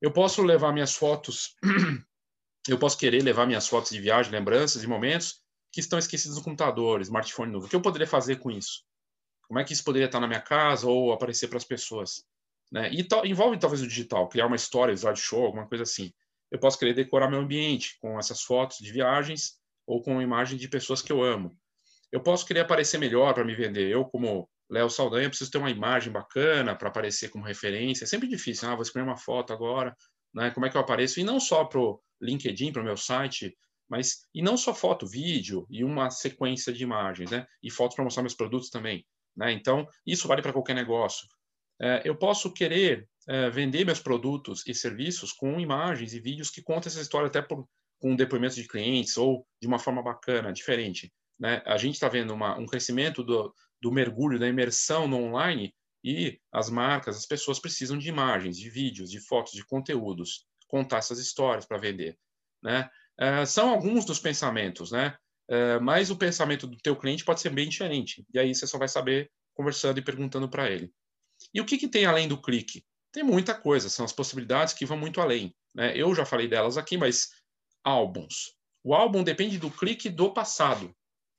Eu 0.00 0.12
posso 0.12 0.42
levar 0.42 0.72
minhas 0.72 0.94
fotos, 0.94 1.56
eu 2.68 2.78
posso 2.78 2.96
querer 2.96 3.22
levar 3.22 3.46
minhas 3.46 3.66
fotos 3.66 3.90
de 3.90 4.00
viagem, 4.00 4.32
lembranças 4.32 4.82
e 4.82 4.86
momentos 4.86 5.42
que 5.72 5.80
estão 5.80 5.98
esquecidos 5.98 6.36
no 6.36 6.44
computador, 6.44 7.00
smartphone 7.00 7.50
novo. 7.50 7.66
O 7.66 7.68
que 7.68 7.74
eu 7.74 7.82
poderia 7.82 8.06
fazer 8.06 8.36
com 8.36 8.50
isso? 8.50 8.84
Como 9.48 9.58
é 9.58 9.64
que 9.64 9.72
isso 9.72 9.84
poderia 9.84 10.06
estar 10.06 10.20
na 10.20 10.28
minha 10.28 10.40
casa 10.40 10.86
ou 10.86 11.12
aparecer 11.12 11.48
para 11.48 11.58
as 11.58 11.64
pessoas? 11.64 12.24
Né? 12.70 12.90
E 12.92 13.06
envolve 13.28 13.58
talvez 13.58 13.82
o 13.82 13.86
digital, 13.86 14.28
criar 14.28 14.46
uma 14.46 14.56
história, 14.56 14.92
slideshow, 14.92 15.44
alguma 15.44 15.66
coisa 15.66 15.82
assim. 15.82 16.12
Eu 16.50 16.58
posso 16.58 16.78
querer 16.78 16.94
decorar 16.94 17.28
meu 17.28 17.40
ambiente 17.40 17.98
com 18.00 18.18
essas 18.18 18.42
fotos 18.42 18.78
de 18.78 18.92
viagens 18.92 19.58
ou 19.86 20.02
com 20.02 20.22
imagem 20.22 20.56
de 20.56 20.68
pessoas 20.68 21.02
que 21.02 21.12
eu 21.12 21.22
amo. 21.22 21.58
Eu 22.14 22.20
posso 22.20 22.46
querer 22.46 22.60
aparecer 22.60 22.96
melhor 22.96 23.34
para 23.34 23.44
me 23.44 23.56
vender. 23.56 23.90
Eu, 23.90 24.04
como 24.04 24.48
Léo 24.70 24.88
Saldanha, 24.88 25.28
preciso 25.28 25.50
ter 25.50 25.58
uma 25.58 25.68
imagem 25.68 26.12
bacana 26.12 26.72
para 26.76 26.86
aparecer 26.88 27.28
como 27.28 27.44
referência. 27.44 28.04
É 28.04 28.06
sempre 28.06 28.28
difícil. 28.28 28.68
Ah, 28.68 28.74
vou 28.76 28.82
escolher 28.82 29.02
uma 29.02 29.16
foto 29.16 29.52
agora. 29.52 29.92
Né? 30.32 30.48
Como 30.52 30.64
é 30.64 30.70
que 30.70 30.76
eu 30.76 30.80
apareço? 30.80 31.18
E 31.18 31.24
não 31.24 31.40
só 31.40 31.64
para 31.64 31.80
o 31.80 32.00
LinkedIn, 32.22 32.70
para 32.70 32.82
o 32.82 32.84
meu 32.84 32.96
site, 32.96 33.52
mas 33.88 34.28
e 34.32 34.40
não 34.40 34.56
só 34.56 34.72
foto, 34.72 35.08
vídeo 35.08 35.66
e 35.68 35.82
uma 35.82 36.08
sequência 36.08 36.72
de 36.72 36.84
imagens, 36.84 37.32
né? 37.32 37.44
E 37.60 37.68
fotos 37.68 37.96
para 37.96 38.04
mostrar 38.04 38.22
meus 38.22 38.36
produtos 38.36 38.70
também. 38.70 39.04
Né? 39.36 39.50
Então, 39.50 39.84
isso 40.06 40.28
vale 40.28 40.40
para 40.40 40.52
qualquer 40.52 40.74
negócio. 40.74 41.26
É, 41.82 42.00
eu 42.04 42.14
posso 42.14 42.52
querer 42.52 43.08
é, 43.28 43.50
vender 43.50 43.84
meus 43.84 43.98
produtos 43.98 44.64
e 44.68 44.72
serviços 44.72 45.32
com 45.32 45.58
imagens 45.58 46.14
e 46.14 46.20
vídeos 46.20 46.48
que 46.48 46.62
contam 46.62 46.88
essa 46.88 47.00
história 47.00 47.26
até 47.26 47.42
por, 47.42 47.68
com 47.98 48.14
depoimentos 48.14 48.54
de 48.54 48.68
clientes 48.68 49.16
ou 49.16 49.44
de 49.60 49.66
uma 49.66 49.80
forma 49.80 50.00
bacana, 50.00 50.52
diferente. 50.52 51.12
Né? 51.44 51.62
A 51.66 51.76
gente 51.76 51.92
está 51.92 52.08
vendo 52.08 52.32
uma, 52.32 52.58
um 52.58 52.64
crescimento 52.64 53.22
do, 53.22 53.54
do 53.78 53.92
mergulho, 53.92 54.38
da 54.38 54.48
imersão 54.48 55.06
no 55.06 55.18
online 55.18 55.74
e 56.02 56.40
as 56.50 56.70
marcas, 56.70 57.18
as 57.18 57.26
pessoas 57.26 57.58
precisam 57.58 57.98
de 57.98 58.08
imagens, 58.08 58.56
de 58.56 58.70
vídeos, 58.70 59.10
de 59.10 59.20
fotos, 59.20 59.52
de 59.52 59.62
conteúdos, 59.62 60.46
contar 60.66 60.98
essas 60.98 61.18
histórias 61.18 61.66
para 61.66 61.76
vender. 61.76 62.18
Né? 62.62 62.88
É, 63.20 63.44
são 63.44 63.68
alguns 63.68 64.06
dos 64.06 64.18
pensamentos, 64.18 64.90
né? 64.90 65.18
É, 65.46 65.78
mas 65.80 66.10
o 66.10 66.16
pensamento 66.16 66.66
do 66.66 66.78
teu 66.78 66.96
cliente 66.96 67.26
pode 67.26 67.42
ser 67.42 67.50
bem 67.50 67.68
diferente. 67.68 68.24
E 68.32 68.38
aí 68.38 68.54
você 68.54 68.66
só 68.66 68.78
vai 68.78 68.88
saber 68.88 69.30
conversando 69.52 69.98
e 69.98 70.02
perguntando 70.02 70.48
para 70.48 70.70
ele. 70.70 70.90
E 71.52 71.60
o 71.60 71.66
que, 71.66 71.76
que 71.76 71.88
tem 71.88 72.06
além 72.06 72.26
do 72.26 72.40
clique? 72.40 72.82
Tem 73.12 73.22
muita 73.22 73.54
coisa, 73.54 73.90
são 73.90 74.06
as 74.06 74.14
possibilidades 74.14 74.72
que 74.72 74.86
vão 74.86 74.96
muito 74.96 75.20
além. 75.20 75.54
Né? 75.74 75.94
Eu 75.94 76.14
já 76.14 76.24
falei 76.24 76.48
delas 76.48 76.78
aqui, 76.78 76.96
mas 76.96 77.28
álbuns. 77.84 78.56
O 78.82 78.94
álbum 78.94 79.22
depende 79.22 79.58
do 79.58 79.70
clique 79.70 80.08
do 80.08 80.32
passado. 80.32 80.94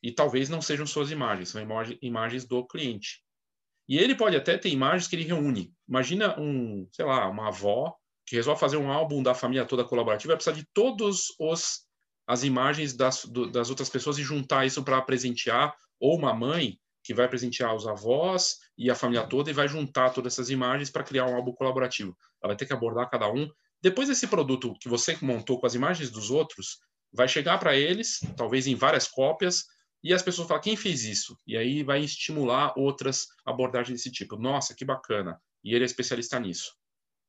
E 0.06 0.12
talvez 0.12 0.50
não 0.50 0.62
sejam 0.62 0.86
suas 0.86 1.10
imagens, 1.10 1.50
são 1.50 1.68
imagens 2.00 2.46
do 2.46 2.63
cliente. 2.63 3.24
E 3.89 3.98
ele 3.98 4.13
pode 4.13 4.36
até 4.36 4.56
ter 4.56 4.70
imagens 4.70 5.08
que 5.08 5.15
ele 5.15 5.24
reúne. 5.24 5.74
Imagina 5.89 6.39
um, 6.39 6.88
sei 6.91 7.04
lá, 7.04 7.28
uma 7.28 7.48
avó 7.48 7.91
que 8.24 8.36
resolve 8.36 8.60
fazer 8.60 8.78
um 8.78 8.91
álbum 8.91 9.24
da 9.24 9.34
família 9.34 9.65
toda 9.65 9.84
colaborativa, 9.84 10.34
vai 10.34 10.38
precisar 10.38 10.56
de 10.56 10.68
todas 10.76 11.30
as 12.28 12.44
imagens 12.44 12.94
das, 12.94 13.26
do, 13.26 13.50
das 13.50 13.72
outras 13.72 13.89
pessoas 13.89 14.20
e 14.20 14.24
juntar 14.24 14.63
isso 14.68 14.84
para 14.84 15.02
presentear, 15.02 15.76
ou 16.00 16.15
uma 16.15 16.36
mãe 16.36 16.80
que 17.04 17.12
vai 17.12 17.28
presentear 17.28 17.76
os 17.76 17.88
avós 17.88 18.58
e 18.78 18.91
a 18.91 18.96
família 18.96 19.26
toda 19.26 19.50
e 19.50 19.54
vai 19.54 19.68
juntar 19.68 20.12
todas 20.12 20.34
essas 20.34 20.52
imagens 20.52 20.91
para 20.91 21.04
criar 21.04 21.26
um 21.26 21.36
álbum 21.36 21.52
colaborativo. 21.54 22.15
Ela 22.44 22.52
vai 22.52 22.56
ter 22.56 22.68
que 22.68 22.74
abordar 22.74 23.10
cada 23.10 23.28
um. 23.32 23.50
Depois 23.82 24.08
esse 24.08 24.28
produto 24.28 24.76
que 24.80 24.88
você 24.88 25.18
montou 25.20 25.60
com 25.60 25.65
as 25.65 25.74
imagens 25.74 26.12
dos 26.12 26.30
outros 26.30 26.78
vai 27.12 27.28
chegar 27.28 27.58
para 27.58 27.76
eles, 27.76 28.20
talvez 28.38 28.68
em 28.68 28.76
várias 28.76 29.08
cópias, 29.08 29.65
e 30.06 30.13
as 30.13 30.22
pessoas 30.22 30.48
falam 30.48 30.62
quem 30.62 30.78
fez 30.78 31.04
isso? 31.04 31.36
E 31.48 31.58
aí 31.58 31.82
vai 31.82 32.00
estimular 32.02 32.78
outras 32.78 33.28
abordagens 33.44 33.98
desse 33.98 34.12
tipo. 34.12 34.38
Nossa, 34.38 34.76
que 34.76 34.86
bacana! 34.86 35.41
E 35.63 35.74
ele 35.74 35.84
é 35.84 35.88
especialista 35.88 36.39
nisso. 36.39 36.76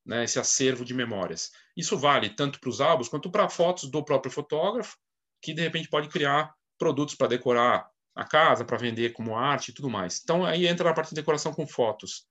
Né, 0.05 0.23
esse 0.23 0.39
acervo 0.39 0.85
de 0.85 0.95
memórias. 0.95 1.51
Isso 1.77 1.97
vale 1.97 2.29
tanto 2.29 2.61
para 2.61 2.69
os 2.69 2.81
álbuns 2.81 3.09
quanto 3.09 3.29
para 3.29 3.49
fotos 3.49 3.91
do 3.91 4.05
próprio 4.05 4.31
fotógrafo, 4.31 4.97
que 5.43 5.53
de 5.53 5.63
repente 5.63 5.89
pode 5.89 6.09
criar 6.09 6.55
produtos 6.79 7.15
para 7.15 7.27
decorar 7.27 7.91
a 8.15 8.25
casa 8.25 8.65
para 8.65 8.77
vender 8.77 9.13
como 9.13 9.37
arte 9.37 9.71
e 9.71 9.75
tudo 9.75 9.91
mais. 9.91 10.21
Então 10.23 10.45
aí 10.45 10.67
entra 10.67 10.91
a 10.91 10.95
parte 10.95 11.09
de 11.09 11.17
decoração 11.17 11.53
com 11.53 11.67
fotos 11.67 12.27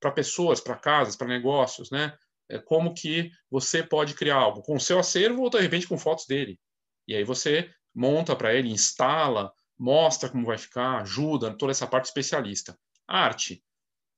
para 0.00 0.10
pessoas, 0.10 0.60
para 0.60 0.76
casas, 0.76 1.14
para 1.14 1.28
negócios, 1.28 1.90
né? 1.90 2.16
É 2.48 2.58
como 2.58 2.94
que 2.94 3.30
você 3.50 3.82
pode 3.82 4.14
criar 4.14 4.36
algo 4.36 4.62
com 4.62 4.76
o 4.76 4.80
seu 4.80 4.98
acervo 4.98 5.42
ou 5.42 5.50
de 5.50 5.60
repente 5.60 5.86
com 5.86 5.96
fotos 5.96 6.26
dele. 6.26 6.58
E 7.06 7.14
aí 7.14 7.22
você 7.22 7.72
monta 7.94 8.34
para 8.34 8.54
ele, 8.54 8.70
instala, 8.70 9.52
mostra 9.78 10.28
como 10.28 10.46
vai 10.46 10.58
ficar, 10.58 11.00
ajuda, 11.00 11.56
toda 11.56 11.72
essa 11.72 11.86
parte 11.86 12.06
especialista. 12.06 12.78
Arte, 13.06 13.62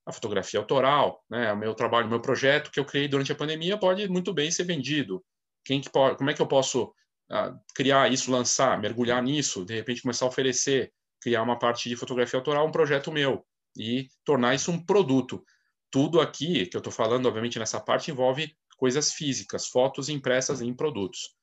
a 0.05 0.11
fotografia 0.11 0.59
autoral, 0.59 1.23
né? 1.29 1.51
O 1.51 1.57
meu 1.57 1.73
trabalho, 1.73 2.07
o 2.07 2.09
meu 2.09 2.21
projeto 2.21 2.71
que 2.71 2.79
eu 2.79 2.85
criei 2.85 3.07
durante 3.07 3.31
a 3.31 3.35
pandemia 3.35 3.77
pode 3.77 4.07
muito 4.07 4.33
bem 4.33 4.49
ser 4.49 4.63
vendido. 4.63 5.23
Quem 5.65 5.81
que 5.81 5.89
pode, 5.89 6.17
como 6.17 6.29
é 6.29 6.33
que 6.33 6.41
eu 6.41 6.47
posso 6.47 6.83
uh, 6.83 7.59
criar 7.75 8.11
isso, 8.11 8.31
lançar, 8.31 8.79
mergulhar 8.79 9.21
nisso, 9.21 9.65
de 9.65 9.75
repente 9.75 10.01
começar 10.01 10.25
a 10.25 10.29
oferecer 10.29 10.93
criar 11.21 11.43
uma 11.43 11.59
parte 11.59 11.89
de 11.89 11.95
fotografia 11.95 12.39
autoral, 12.39 12.65
um 12.65 12.71
projeto 12.71 13.11
meu, 13.11 13.45
e 13.75 14.07
tornar 14.23 14.55
isso 14.55 14.71
um 14.71 14.83
produto. 14.83 15.43
Tudo 15.91 16.21
aqui 16.21 16.65
que 16.65 16.77
eu 16.77 16.79
estou 16.79 16.93
falando, 16.93 17.25
obviamente, 17.25 17.59
nessa 17.59 17.79
parte, 17.79 18.11
envolve 18.11 18.55
coisas 18.77 19.11
físicas, 19.11 19.67
fotos 19.67 20.09
impressas 20.09 20.61
em 20.61 20.73
produtos. 20.73 21.35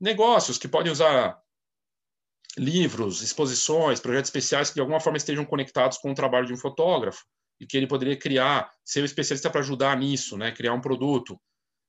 negócios 0.00 0.58
que 0.58 0.68
podem 0.68 0.92
usar 0.92 1.40
livros, 2.56 3.22
exposições, 3.22 4.00
projetos 4.00 4.28
especiais 4.28 4.68
que 4.68 4.74
de 4.74 4.80
alguma 4.80 5.00
forma 5.00 5.16
estejam 5.16 5.44
conectados 5.44 5.98
com 5.98 6.10
o 6.10 6.14
trabalho 6.14 6.46
de 6.46 6.52
um 6.52 6.56
fotógrafo 6.56 7.24
e 7.60 7.66
que 7.66 7.76
ele 7.76 7.86
poderia 7.86 8.16
criar, 8.16 8.70
ser 8.84 9.02
um 9.02 9.04
especialista 9.04 9.50
para 9.50 9.60
ajudar 9.60 9.96
nisso, 9.96 10.36
né, 10.36 10.52
criar 10.52 10.74
um 10.74 10.80
produto. 10.80 11.38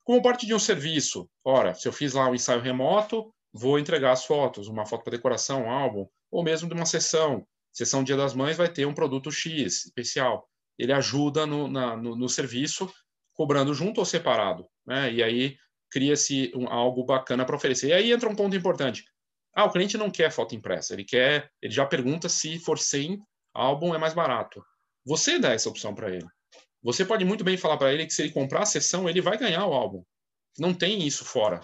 Como 0.04 0.22
parte 0.22 0.46
de 0.48 0.54
um 0.54 0.60
serviço, 0.60 1.30
ora, 1.44 1.74
se 1.76 1.88
eu 1.88 1.94
fiz 1.94 2.14
lá 2.14 2.28
um 2.28 2.36
ensaio 2.36 2.62
remoto, 2.62 3.32
vou 3.54 3.78
entregar 3.78 4.12
as 4.12 4.26
fotos, 4.26 4.68
uma 4.68 4.86
foto 4.86 5.04
para 5.04 5.12
decoração, 5.12 5.66
um 5.66 5.72
álbum, 5.72 6.08
ou 6.32 6.44
mesmo 6.44 6.68
de 6.68 6.74
uma 6.74 6.86
sessão. 6.86 7.46
Sessão 7.72 8.04
Dia 8.04 8.18
das 8.18 8.34
Mães 8.34 8.58
vai 8.58 8.68
ter 8.72 8.86
um 8.86 8.94
produto 8.94 9.32
X 9.32 9.86
especial. 9.86 10.48
Ele 10.78 10.94
ajuda 10.94 11.46
no, 11.46 11.68
na, 11.68 11.96
no, 11.96 12.16
no 12.16 12.30
serviço, 12.30 12.92
cobrando 13.34 13.74
junto 13.74 14.00
ou 14.00 14.06
separado. 14.06 14.68
Né? 14.86 15.14
E 15.14 15.24
aí 15.24 15.58
cria-se 15.92 16.52
um, 16.56 16.68
algo 16.68 17.04
bacana 17.04 17.46
para 17.46 17.56
oferecer. 17.56 17.90
E 17.90 17.94
aí 17.94 18.12
entra 18.12 18.30
um 18.30 18.36
ponto 18.36 18.56
importante. 18.56 19.04
Ah, 19.56 19.66
o 19.66 19.72
cliente 19.72 19.98
não 19.98 20.12
quer 20.12 20.32
foto 20.32 20.56
impressa, 20.56 20.94
ele 20.94 21.04
quer, 21.04 21.50
ele 21.62 21.74
já 21.74 21.86
pergunta 21.86 22.30
se 22.30 22.60
for 22.60 22.78
sem 22.78 23.20
álbum 23.54 23.94
é 23.94 23.98
mais 23.98 24.14
barato. 24.14 24.64
Você 25.06 25.40
dá 25.40 25.54
essa 25.54 25.70
opção 25.70 25.94
para 25.94 26.10
ele. 26.10 26.26
Você 26.82 27.04
pode 27.04 27.26
muito 27.26 27.44
bem 27.44 27.58
falar 27.58 27.78
para 27.78 27.94
ele 27.94 28.06
que 28.06 28.14
se 28.14 28.22
ele 28.22 28.32
comprar 28.32 28.62
a 28.62 28.66
sessão, 28.66 29.10
ele 29.10 29.22
vai 29.22 29.38
ganhar 29.38 29.66
o 29.66 29.74
álbum. 29.74 30.04
Não 30.58 30.74
tem 30.74 31.06
isso 31.06 31.26
fora. 31.26 31.62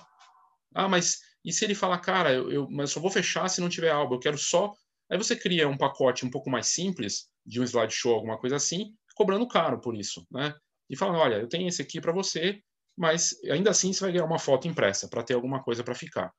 Ah, 0.73 0.89
mas 0.89 1.19
e 1.43 1.53
se 1.53 1.63
ele 1.63 1.75
falar, 1.75 1.99
cara, 1.99 2.33
eu, 2.33 2.51
eu 2.51 2.69
mas 2.69 2.91
só 2.91 2.99
vou 2.99 3.11
fechar 3.11 3.47
se 3.47 3.61
não 3.61 3.69
tiver 3.69 3.91
álbum, 3.91 4.15
eu 4.15 4.19
quero 4.19 4.37
só. 4.37 4.73
Aí 5.09 5.17
você 5.17 5.35
cria 5.35 5.69
um 5.69 5.77
pacote 5.77 6.25
um 6.25 6.29
pouco 6.29 6.49
mais 6.49 6.67
simples, 6.67 7.29
de 7.45 7.61
um 7.61 7.63
slideshow, 7.63 8.15
alguma 8.15 8.39
coisa 8.39 8.55
assim, 8.55 8.95
cobrando 9.15 9.47
caro 9.47 9.79
por 9.79 9.95
isso, 9.95 10.25
né? 10.31 10.53
E 10.89 10.97
falando, 10.97 11.19
olha, 11.19 11.35
eu 11.35 11.47
tenho 11.47 11.67
esse 11.67 11.81
aqui 11.81 12.01
para 12.01 12.11
você, 12.11 12.59
mas 12.97 13.35
ainda 13.51 13.69
assim 13.69 13.93
você 13.93 14.01
vai 14.01 14.11
ganhar 14.11 14.25
uma 14.25 14.39
foto 14.39 14.67
impressa 14.67 15.07
para 15.07 15.23
ter 15.23 15.35
alguma 15.35 15.63
coisa 15.63 15.83
para 15.83 15.93
ficar. 15.93 16.31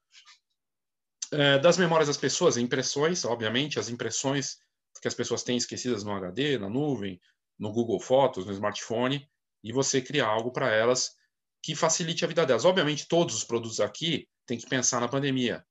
É, 1.39 1.59
das 1.59 1.77
memórias 1.77 2.09
das 2.09 2.17
pessoas, 2.17 2.57
impressões, 2.57 3.25
obviamente, 3.25 3.79
as 3.79 3.91
impressões 3.91 4.57
que 5.03 5.07
as 5.07 5.15
pessoas 5.15 5.43
têm 5.43 5.59
esquecidas 5.59 6.03
no 6.03 6.13
HD, 6.13 6.57
na 6.59 6.71
nuvem, 6.71 7.21
no 7.59 7.71
Google 7.71 8.01
Fotos, 8.01 8.47
no 8.47 8.53
smartphone, 8.53 9.29
e 9.63 9.71
você 9.71 10.01
criar 10.01 10.29
algo 10.29 10.51
para 10.51 10.73
elas 10.73 11.15
que 11.63 11.75
facilite 11.75 12.25
a 12.25 12.29
vida 12.29 12.47
delas. 12.47 12.65
Obviamente, 12.65 13.07
todos 13.07 13.35
os 13.35 13.45
produtos 13.45 13.81
aqui 13.81 14.27
têm 14.47 14.57
que 14.57 14.67
pensar 14.67 14.99
na 14.99 15.09
pandemia. 15.09 15.63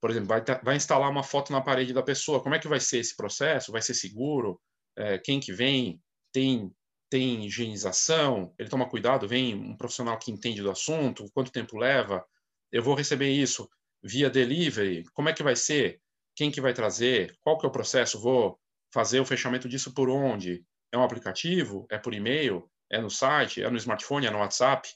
Por 0.00 0.10
exemplo, 0.10 0.28
vai, 0.28 0.44
vai 0.62 0.76
instalar 0.76 1.10
uma 1.10 1.24
foto 1.24 1.50
na 1.50 1.60
parede 1.60 1.92
da 1.92 2.02
pessoa. 2.02 2.40
Como 2.40 2.54
é 2.54 2.58
que 2.60 2.68
vai 2.68 2.78
ser 2.78 2.98
esse 2.98 3.16
processo? 3.16 3.72
Vai 3.72 3.82
ser 3.82 3.94
seguro? 3.94 4.60
É, 4.96 5.18
quem 5.18 5.40
que 5.40 5.52
vem? 5.52 6.00
Tem 6.32 6.72
tem 7.10 7.44
higienização, 7.44 8.54
ele 8.56 8.68
toma 8.68 8.88
cuidado, 8.88 9.26
vem 9.26 9.52
um 9.52 9.76
profissional 9.76 10.16
que 10.16 10.30
entende 10.30 10.62
do 10.62 10.70
assunto, 10.70 11.28
quanto 11.34 11.50
tempo 11.50 11.76
leva, 11.76 12.24
eu 12.70 12.84
vou 12.84 12.94
receber 12.94 13.32
isso 13.32 13.68
via 14.02 14.30
delivery, 14.30 15.04
como 15.12 15.28
é 15.28 15.32
que 15.32 15.42
vai 15.42 15.56
ser? 15.56 16.00
Quem 16.34 16.50
que 16.50 16.60
vai 16.60 16.72
trazer? 16.72 17.36
Qual 17.42 17.58
que 17.58 17.66
é 17.66 17.68
o 17.68 17.72
processo? 17.72 18.20
Vou 18.20 18.58
fazer 18.92 19.20
o 19.20 19.24
fechamento 19.24 19.68
disso 19.68 19.92
por 19.92 20.08
onde? 20.08 20.64
É 20.92 20.98
um 20.98 21.02
aplicativo? 21.02 21.86
É 21.90 21.98
por 21.98 22.14
e-mail? 22.14 22.70
É 22.90 23.00
no 23.00 23.10
site? 23.10 23.62
É 23.62 23.70
no 23.70 23.76
smartphone? 23.76 24.26
É 24.26 24.30
no 24.30 24.38
WhatsApp? 24.38 24.88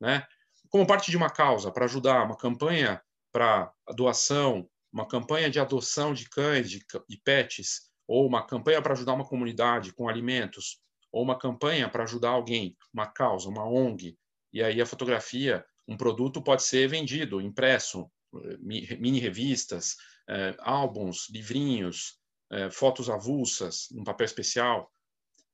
Né? 0.00 0.26
Como 0.68 0.86
parte 0.86 1.10
de 1.10 1.16
uma 1.16 1.30
causa, 1.30 1.72
para 1.72 1.84
ajudar, 1.84 2.24
uma 2.24 2.36
campanha 2.36 3.02
para 3.32 3.72
doação, 3.96 4.68
uma 4.92 5.06
campanha 5.06 5.50
de 5.50 5.58
adoção 5.58 6.12
de 6.12 6.28
cães, 6.28 6.70
de, 6.70 6.84
de 7.08 7.16
pets, 7.24 7.90
ou 8.06 8.26
uma 8.26 8.44
campanha 8.46 8.82
para 8.82 8.92
ajudar 8.92 9.14
uma 9.14 9.26
comunidade 9.26 9.92
com 9.92 10.08
alimentos, 10.08 10.80
ou 11.12 11.22
uma 11.22 11.38
campanha 11.38 11.88
para 11.88 12.04
ajudar 12.04 12.30
alguém, 12.30 12.76
uma 12.92 13.06
causa, 13.06 13.48
uma 13.48 13.64
ONG, 13.64 14.16
e 14.52 14.62
aí 14.62 14.80
a 14.80 14.86
fotografia, 14.86 15.64
um 15.86 15.96
produto 15.96 16.42
pode 16.42 16.62
ser 16.62 16.88
vendido, 16.88 17.40
impresso, 17.40 18.10
mini 18.60 19.18
revistas, 19.18 19.96
eh, 20.28 20.54
álbuns, 20.60 21.28
livrinhos, 21.30 22.18
eh, 22.50 22.70
fotos 22.70 23.08
avulsas, 23.10 23.88
um 23.92 24.04
papel 24.04 24.24
especial. 24.24 24.90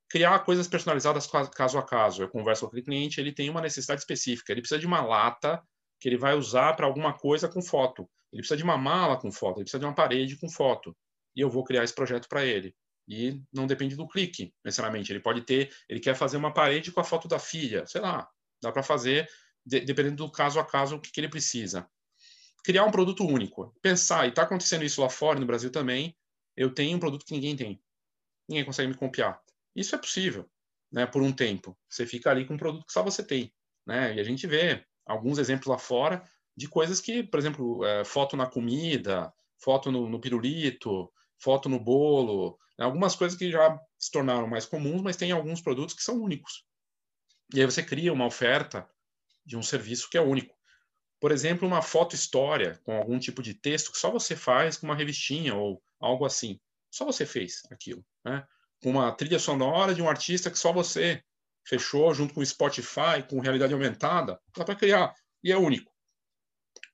Criar 0.08 0.38
coisas 0.40 0.68
personalizadas 0.68 1.26
caso 1.26 1.78
a 1.78 1.82
caso. 1.82 2.22
Eu 2.22 2.28
converso 2.28 2.62
com 2.62 2.66
aquele 2.68 2.82
cliente, 2.82 3.20
ele 3.20 3.32
tem 3.32 3.50
uma 3.50 3.60
necessidade 3.60 4.00
específica, 4.00 4.52
ele 4.52 4.60
precisa 4.60 4.80
de 4.80 4.86
uma 4.86 5.02
lata 5.02 5.62
que 6.00 6.08
ele 6.08 6.16
vai 6.16 6.34
usar 6.34 6.74
para 6.74 6.86
alguma 6.86 7.12
coisa 7.16 7.48
com 7.48 7.62
foto. 7.62 8.08
Ele 8.32 8.42
precisa 8.42 8.56
de 8.56 8.64
uma 8.64 8.76
mala 8.76 9.16
com 9.16 9.32
foto, 9.32 9.58
ele 9.58 9.64
precisa 9.64 9.80
de 9.80 9.86
uma 9.86 9.94
parede 9.94 10.38
com 10.38 10.48
foto. 10.48 10.96
E 11.34 11.40
eu 11.40 11.50
vou 11.50 11.64
criar 11.64 11.84
esse 11.84 11.94
projeto 11.94 12.28
para 12.28 12.44
ele 12.44 12.74
e 13.08 13.40
não 13.52 13.66
depende 13.66 13.96
do 13.96 14.08
clique, 14.08 14.52
necessariamente. 14.64 15.12
Ele 15.12 15.20
pode 15.20 15.42
ter, 15.42 15.72
ele 15.88 16.00
quer 16.00 16.14
fazer 16.14 16.36
uma 16.36 16.52
parede 16.52 16.90
com 16.90 17.00
a 17.00 17.04
foto 17.04 17.28
da 17.28 17.38
filha, 17.38 17.86
sei 17.86 18.00
lá, 18.00 18.28
dá 18.60 18.72
para 18.72 18.82
fazer, 18.82 19.28
de, 19.64 19.80
dependendo 19.80 20.24
do 20.24 20.30
caso 20.30 20.58
a 20.58 20.64
caso, 20.64 20.96
o 20.96 21.00
que, 21.00 21.12
que, 21.12 21.20
ele 21.20 21.28
precisa. 21.28 21.88
Criar 22.66 22.84
um 22.84 22.90
produto 22.90 23.24
único. 23.24 23.72
Pensar, 23.80 24.26
e 24.26 24.30
está 24.30 24.42
acontecendo 24.42 24.84
isso 24.84 25.00
lá 25.00 25.08
fora, 25.08 25.38
no 25.38 25.46
Brasil 25.46 25.70
também, 25.70 26.16
eu 26.56 26.74
tenho 26.74 26.96
um 26.96 26.98
produto 26.98 27.24
que 27.24 27.32
ninguém 27.32 27.54
tem. 27.54 27.80
Ninguém 28.48 28.64
consegue 28.64 28.88
me 28.88 28.96
copiar. 28.96 29.40
Isso 29.72 29.94
é 29.94 29.98
possível, 29.98 30.50
né, 30.90 31.06
por 31.06 31.22
um 31.22 31.32
tempo. 31.32 31.78
Você 31.88 32.04
fica 32.04 32.28
ali 32.28 32.44
com 32.44 32.54
um 32.54 32.58
produto 32.58 32.84
que 32.84 32.92
só 32.92 33.04
você 33.04 33.22
tem. 33.22 33.54
Né? 33.86 34.16
E 34.16 34.20
a 34.20 34.24
gente 34.24 34.48
vê 34.48 34.84
alguns 35.06 35.38
exemplos 35.38 35.68
lá 35.68 35.78
fora 35.78 36.28
de 36.56 36.68
coisas 36.68 37.00
que, 37.00 37.22
por 37.22 37.38
exemplo, 37.38 37.84
é, 37.84 38.04
foto 38.04 38.36
na 38.36 38.48
comida, 38.48 39.32
foto 39.62 39.92
no, 39.92 40.08
no 40.08 40.20
pirulito, 40.20 41.08
foto 41.38 41.68
no 41.68 41.78
bolo, 41.78 42.58
né? 42.76 42.84
algumas 42.84 43.14
coisas 43.14 43.38
que 43.38 43.48
já 43.48 43.80
se 43.96 44.10
tornaram 44.10 44.48
mais 44.48 44.66
comuns, 44.66 45.02
mas 45.02 45.16
tem 45.16 45.30
alguns 45.30 45.60
produtos 45.60 45.94
que 45.94 46.02
são 46.02 46.20
únicos. 46.20 46.64
E 47.54 47.60
aí 47.60 47.64
você 47.64 47.80
cria 47.80 48.12
uma 48.12 48.26
oferta 48.26 48.90
de 49.44 49.56
um 49.56 49.62
serviço 49.62 50.10
que 50.10 50.18
é 50.18 50.20
único. 50.20 50.55
Por 51.20 51.32
exemplo, 51.32 51.66
uma 51.66 51.82
foto 51.82 52.14
história 52.14 52.78
com 52.84 52.96
algum 52.96 53.18
tipo 53.18 53.42
de 53.42 53.54
texto 53.54 53.90
que 53.90 53.98
só 53.98 54.10
você 54.10 54.36
faz 54.36 54.76
com 54.76 54.86
uma 54.86 54.94
revistinha 54.94 55.54
ou 55.54 55.82
algo 55.98 56.24
assim. 56.24 56.60
Só 56.90 57.04
você 57.04 57.24
fez 57.24 57.62
aquilo, 57.70 58.04
né? 58.24 58.46
Com 58.82 58.90
uma 58.90 59.12
trilha 59.12 59.38
sonora 59.38 59.94
de 59.94 60.02
um 60.02 60.08
artista 60.08 60.50
que 60.50 60.58
só 60.58 60.72
você 60.72 61.22
fechou 61.66 62.14
junto 62.14 62.34
com 62.34 62.40
o 62.40 62.46
Spotify, 62.46 63.22
com 63.28 63.40
realidade 63.40 63.72
aumentada, 63.72 64.40
dá 64.56 64.64
para 64.64 64.76
criar 64.76 65.14
e 65.42 65.50
é 65.50 65.56
único. 65.56 65.92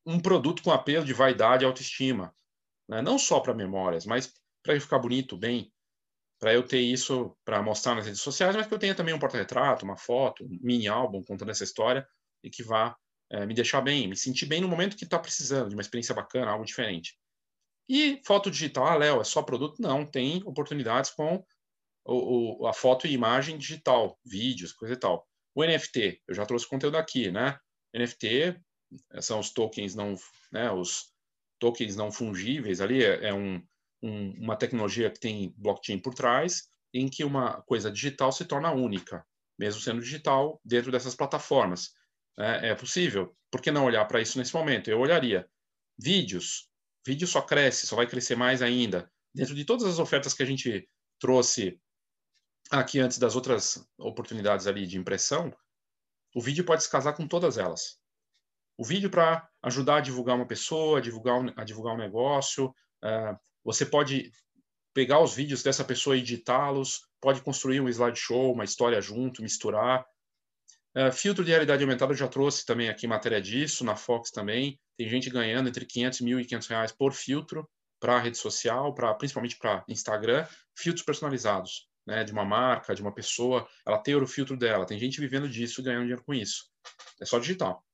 Um 0.04 0.18
produto 0.18 0.62
com 0.62 0.70
apelo 0.70 1.04
de 1.04 1.12
vaidade 1.12 1.64
e 1.64 1.66
autoestima, 1.66 2.34
né? 2.88 3.02
não 3.02 3.18
só 3.18 3.40
para 3.40 3.54
memórias, 3.54 4.06
mas 4.06 4.32
para 4.62 4.78
ficar 4.80 4.98
bonito, 4.98 5.36
bem, 5.36 5.72
para 6.38 6.52
eu 6.52 6.62
ter 6.66 6.80
isso 6.80 7.36
para 7.44 7.62
mostrar 7.62 7.94
nas 7.94 8.06
redes 8.06 8.20
sociais, 8.20 8.56
mas 8.56 8.66
que 8.66 8.74
eu 8.74 8.78
tenha 8.78 8.94
também 8.94 9.14
um 9.14 9.18
porta-retrato, 9.18 9.84
uma 9.84 9.96
foto, 9.96 10.44
um 10.44 10.58
mini 10.60 10.88
álbum 10.88 11.22
contando 11.22 11.50
essa 11.50 11.64
história 11.64 12.06
e 12.42 12.50
que 12.50 12.62
vá 12.62 12.96
é, 13.32 13.46
me 13.46 13.54
deixar 13.54 13.80
bem, 13.80 14.06
me 14.06 14.16
sentir 14.16 14.46
bem 14.46 14.60
no 14.60 14.68
momento 14.68 14.96
que 14.96 15.04
está 15.04 15.18
precisando 15.18 15.70
de 15.70 15.74
uma 15.74 15.80
experiência 15.80 16.14
bacana, 16.14 16.50
algo 16.50 16.64
diferente. 16.64 17.18
E 17.88 18.20
foto 18.24 18.50
digital, 18.50 18.86
ah, 18.86 18.94
Léo, 18.94 19.20
é 19.20 19.24
só 19.24 19.42
produto? 19.42 19.80
Não, 19.80 20.06
tem 20.06 20.42
oportunidades 20.44 21.10
com 21.10 21.44
o, 22.04 22.62
o, 22.62 22.66
a 22.66 22.72
foto 22.72 23.06
e 23.06 23.12
imagem 23.12 23.56
digital, 23.56 24.18
vídeos, 24.24 24.72
coisa 24.72 24.94
e 24.94 24.96
tal. 24.96 25.26
O 25.54 25.64
NFT, 25.64 26.22
eu 26.28 26.34
já 26.34 26.44
trouxe 26.46 26.68
conteúdo 26.68 26.96
aqui, 26.96 27.30
né? 27.30 27.58
NFT 27.94 28.60
são 29.20 29.40
os 29.40 29.50
tokens 29.50 29.94
não, 29.94 30.14
né, 30.50 30.70
os 30.70 31.12
tokens 31.58 31.96
não 31.96 32.12
fungíveis 32.12 32.80
ali, 32.80 33.02
é, 33.02 33.28
é 33.28 33.34
um, 33.34 33.62
um, 34.02 34.30
uma 34.42 34.56
tecnologia 34.56 35.10
que 35.10 35.20
tem 35.20 35.54
blockchain 35.56 35.98
por 35.98 36.14
trás, 36.14 36.68
em 36.92 37.08
que 37.08 37.24
uma 37.24 37.62
coisa 37.62 37.90
digital 37.90 38.30
se 38.32 38.44
torna 38.44 38.72
única, 38.72 39.24
mesmo 39.58 39.80
sendo 39.80 40.02
digital 40.02 40.60
dentro 40.64 40.92
dessas 40.92 41.14
plataformas. 41.14 41.92
É, 42.38 42.70
é 42.70 42.74
possível. 42.74 43.36
Por 43.50 43.60
que 43.60 43.70
não 43.70 43.84
olhar 43.84 44.04
para 44.06 44.20
isso 44.20 44.38
nesse 44.38 44.54
momento? 44.54 44.88
Eu 44.88 45.00
olharia. 45.00 45.48
Vídeos. 45.98 46.68
Vídeo 47.06 47.26
só 47.26 47.42
cresce, 47.42 47.86
só 47.86 47.96
vai 47.96 48.06
crescer 48.06 48.36
mais 48.36 48.62
ainda. 48.62 49.10
Dentro 49.34 49.54
de 49.54 49.64
todas 49.64 49.86
as 49.86 49.98
ofertas 49.98 50.34
que 50.34 50.42
a 50.42 50.46
gente 50.46 50.88
trouxe 51.18 51.80
aqui 52.70 53.00
antes 53.00 53.18
das 53.18 53.34
outras 53.34 53.86
oportunidades 53.98 54.66
ali 54.66 54.86
de 54.86 54.98
impressão, 54.98 55.54
o 56.34 56.40
vídeo 56.40 56.64
pode 56.64 56.82
se 56.82 56.90
casar 56.90 57.12
com 57.14 57.26
todas 57.26 57.58
elas. 57.58 57.98
O 58.78 58.84
vídeo 58.84 59.10
para 59.10 59.46
ajudar 59.62 59.96
a 59.96 60.00
divulgar 60.00 60.36
uma 60.36 60.46
pessoa, 60.46 60.98
a 60.98 61.00
divulgar 61.00 61.40
um, 61.40 61.52
a 61.56 61.64
divulgar 61.64 61.94
um 61.94 61.98
negócio, 61.98 62.66
uh, 63.04 63.38
você 63.62 63.84
pode 63.84 64.32
pegar 64.94 65.20
os 65.20 65.34
vídeos 65.34 65.62
dessa 65.62 65.84
pessoa 65.84 66.16
e 66.16 66.20
editá-los, 66.20 67.06
pode 67.20 67.42
construir 67.42 67.80
um 67.80 67.88
slideshow, 67.88 68.52
uma 68.52 68.64
história 68.64 69.00
junto, 69.00 69.42
misturar. 69.42 70.04
Uh, 70.96 71.10
filtro 71.10 71.44
de 71.44 71.50
realidade 71.50 71.82
aumentada 71.82 72.12
eu 72.12 72.16
já 72.16 72.28
trouxe 72.28 72.66
também 72.66 72.88
aqui 72.88 73.06
matéria 73.06 73.40
disso, 73.40 73.84
na 73.84 73.96
Fox 73.96 74.30
também. 74.30 74.78
Tem 74.96 75.08
gente 75.08 75.30
ganhando 75.30 75.68
entre 75.68 75.86
500 75.86 76.20
mil 76.20 76.38
e 76.40 76.44
500 76.44 76.68
reais 76.68 76.92
por 76.92 77.12
filtro 77.12 77.68
para 77.98 78.18
rede 78.18 78.36
social, 78.36 78.92
para 78.94 79.14
principalmente 79.14 79.56
para 79.56 79.84
Instagram, 79.88 80.46
filtros 80.76 81.04
personalizados, 81.04 81.88
né, 82.06 82.24
de 82.24 82.32
uma 82.32 82.44
marca, 82.44 82.94
de 82.94 83.00
uma 83.00 83.14
pessoa, 83.14 83.66
ela 83.86 83.98
tem 83.98 84.14
o 84.16 84.26
filtro 84.26 84.56
dela. 84.56 84.84
Tem 84.84 84.98
gente 84.98 85.20
vivendo 85.20 85.48
disso 85.48 85.82
ganhando 85.82 86.02
dinheiro 86.02 86.24
com 86.24 86.34
isso. 86.34 86.64
É 87.20 87.24
só 87.24 87.38
digital. 87.38 87.84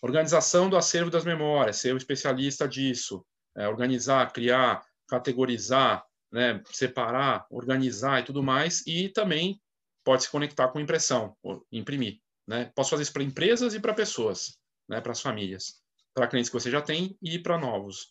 Organização 0.00 0.70
do 0.70 0.76
acervo 0.76 1.10
das 1.10 1.24
memórias, 1.24 1.78
ser 1.78 1.90
o 1.90 1.94
um 1.94 1.98
especialista 1.98 2.68
disso, 2.68 3.26
é, 3.56 3.68
organizar, 3.68 4.32
criar 4.32 4.84
categorizar, 5.06 6.04
né, 6.32 6.62
separar, 6.66 7.46
organizar 7.50 8.20
e 8.20 8.24
tudo 8.24 8.42
mais, 8.42 8.86
e 8.86 9.08
também 9.08 9.60
pode 10.04 10.24
se 10.24 10.30
conectar 10.30 10.68
com 10.68 10.80
impressão, 10.80 11.36
imprimir. 11.70 12.20
Né? 12.46 12.70
Posso 12.74 12.90
fazer 12.90 13.02
isso 13.02 13.12
para 13.12 13.22
empresas 13.22 13.74
e 13.74 13.80
para 13.80 13.94
pessoas, 13.94 14.58
né, 14.88 15.00
para 15.00 15.12
as 15.12 15.20
famílias, 15.20 15.82
para 16.14 16.28
clientes 16.28 16.48
que 16.48 16.58
você 16.58 16.70
já 16.70 16.80
tem 16.80 17.16
e 17.20 17.38
para 17.38 17.58
novos. 17.58 18.08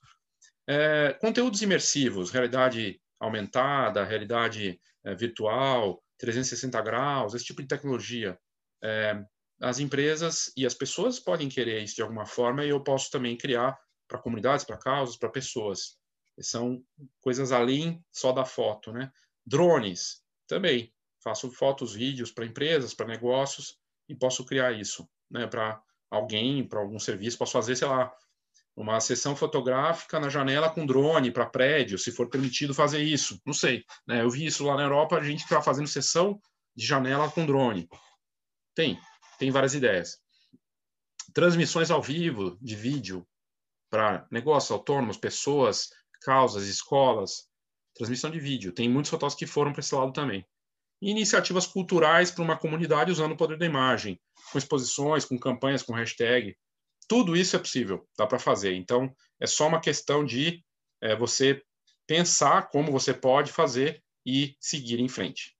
É, 0.67 1.13
conteúdos 1.21 1.62
imersivos, 1.62 2.32
realidade 2.32 3.00
aumentada, 3.19 4.04
realidade 4.04 4.80
é, 5.04 5.15
virtual, 5.15 6.04
360 6.17 6.82
graus, 6.82 7.34
esse 7.34 7.45
tipo 7.45 7.62
de 7.62 7.67
tecnologia. 7.67 8.38
É, 8.84 9.24
as 9.62 9.80
empresas 9.80 10.52
e 10.58 10.65
as 10.65 10.74
pessoas 10.74 11.19
podem 11.19 11.48
querer 11.48 11.82
isso 11.82 11.95
de 11.95 12.02
alguma 12.02 12.26
forma 12.26 12.65
e 12.65 12.69
eu 12.69 12.84
posso 12.84 13.10
também 13.10 13.38
criar 13.38 13.78
para 14.08 14.19
comunidades, 14.19 14.65
para 14.65 14.78
causas, 14.78 15.17
para 15.17 15.30
pessoas. 15.30 15.98
São 16.41 16.84
coisas 17.21 17.54
além 17.54 18.04
só 18.12 18.34
da 18.34 18.43
foto, 18.43 18.91
né? 18.91 19.10
Drones, 19.45 20.21
também. 20.45 20.93
Faço 21.24 21.50
fotos, 21.50 21.93
vídeos 21.93 22.32
para 22.32 22.45
empresas, 22.45 22.93
para 22.93 23.08
negócios 23.08 23.80
e 24.08 24.15
posso 24.15 24.46
criar 24.46 24.72
isso, 24.74 25.08
né? 25.30 25.48
Para 25.48 25.82
alguém, 26.10 26.68
para 26.68 26.80
algum 26.80 27.00
serviço. 27.00 27.38
Posso 27.38 27.54
fazer, 27.54 27.76
sei 27.76 27.88
lá, 27.88 28.12
uma 28.76 29.00
sessão 29.00 29.36
fotográfica 29.36 30.20
na 30.20 30.30
janela 30.30 30.70
com 30.70 30.86
drone 30.86 31.32
para 31.32 31.46
prédio, 31.46 31.98
se 31.98 32.12
for 32.12 32.30
permitido 32.30 32.74
fazer 32.74 33.02
isso. 33.02 33.39
Não 33.46 33.54
sei. 33.54 33.86
Né? 34.08 34.22
Eu 34.22 34.30
vi 34.30 34.46
isso 34.46 34.65
lá 34.65 34.76
na 34.76 34.84
Europa, 34.84 35.18
a 35.18 35.24
gente 35.24 35.44
está 35.44 35.62
fazendo 35.62 35.88
sessão 35.88 36.39
de 36.76 36.86
janela 36.86 37.32
com 37.32 37.46
drone. 37.46 37.88
Tem, 38.76 39.00
tem 39.39 39.50
várias 39.50 39.74
ideias. 39.74 40.18
Transmissões 41.34 41.89
ao 41.89 42.02
vivo 42.02 42.58
de 42.62 42.76
vídeo 42.76 43.26
para 43.89 44.28
negócios 44.30 44.72
autônomos, 44.72 45.18
pessoas, 45.18 45.89
causas, 46.22 46.68
escolas. 46.68 47.48
Transmissão 47.94 48.30
de 48.30 48.39
vídeo. 48.39 48.74
Tem 48.74 48.89
muitos 48.89 49.10
fotógrafos 49.10 49.39
que 49.39 49.48
foram 49.48 49.72
para 49.72 49.80
esse 49.80 49.96
lado 49.96 50.12
também. 50.12 50.46
E 51.06 51.12
iniciativas 51.12 51.68
culturais 51.68 52.32
para 52.32 52.44
uma 52.44 52.58
comunidade 52.58 53.12
usando 53.12 53.34
o 53.34 53.38
poder 53.38 53.60
da 53.60 53.65
imagem, 53.68 54.20
com 54.52 54.58
exposições, 54.58 55.24
com 55.24 55.38
campanhas, 55.38 55.84
com 55.84 55.94
hashtag. 55.94 56.58
Tudo 57.08 57.38
isso 57.38 57.56
é 57.56 57.60
possível, 57.60 58.10
dá 58.18 58.26
para 58.26 58.39
fazer. 58.39 58.74
Então, 58.74 59.15
é 59.39 59.46
só 59.46 59.68
uma 59.68 59.80
questão 59.80 60.26
de 60.26 60.65
é, 61.00 61.15
você 61.15 61.62
pensar 62.08 62.70
como 62.70 62.91
você 62.91 63.13
pode 63.13 63.52
fazer 63.52 64.04
e 64.26 64.58
seguir 64.60 65.00
em 65.00 65.08
frente. 65.08 65.56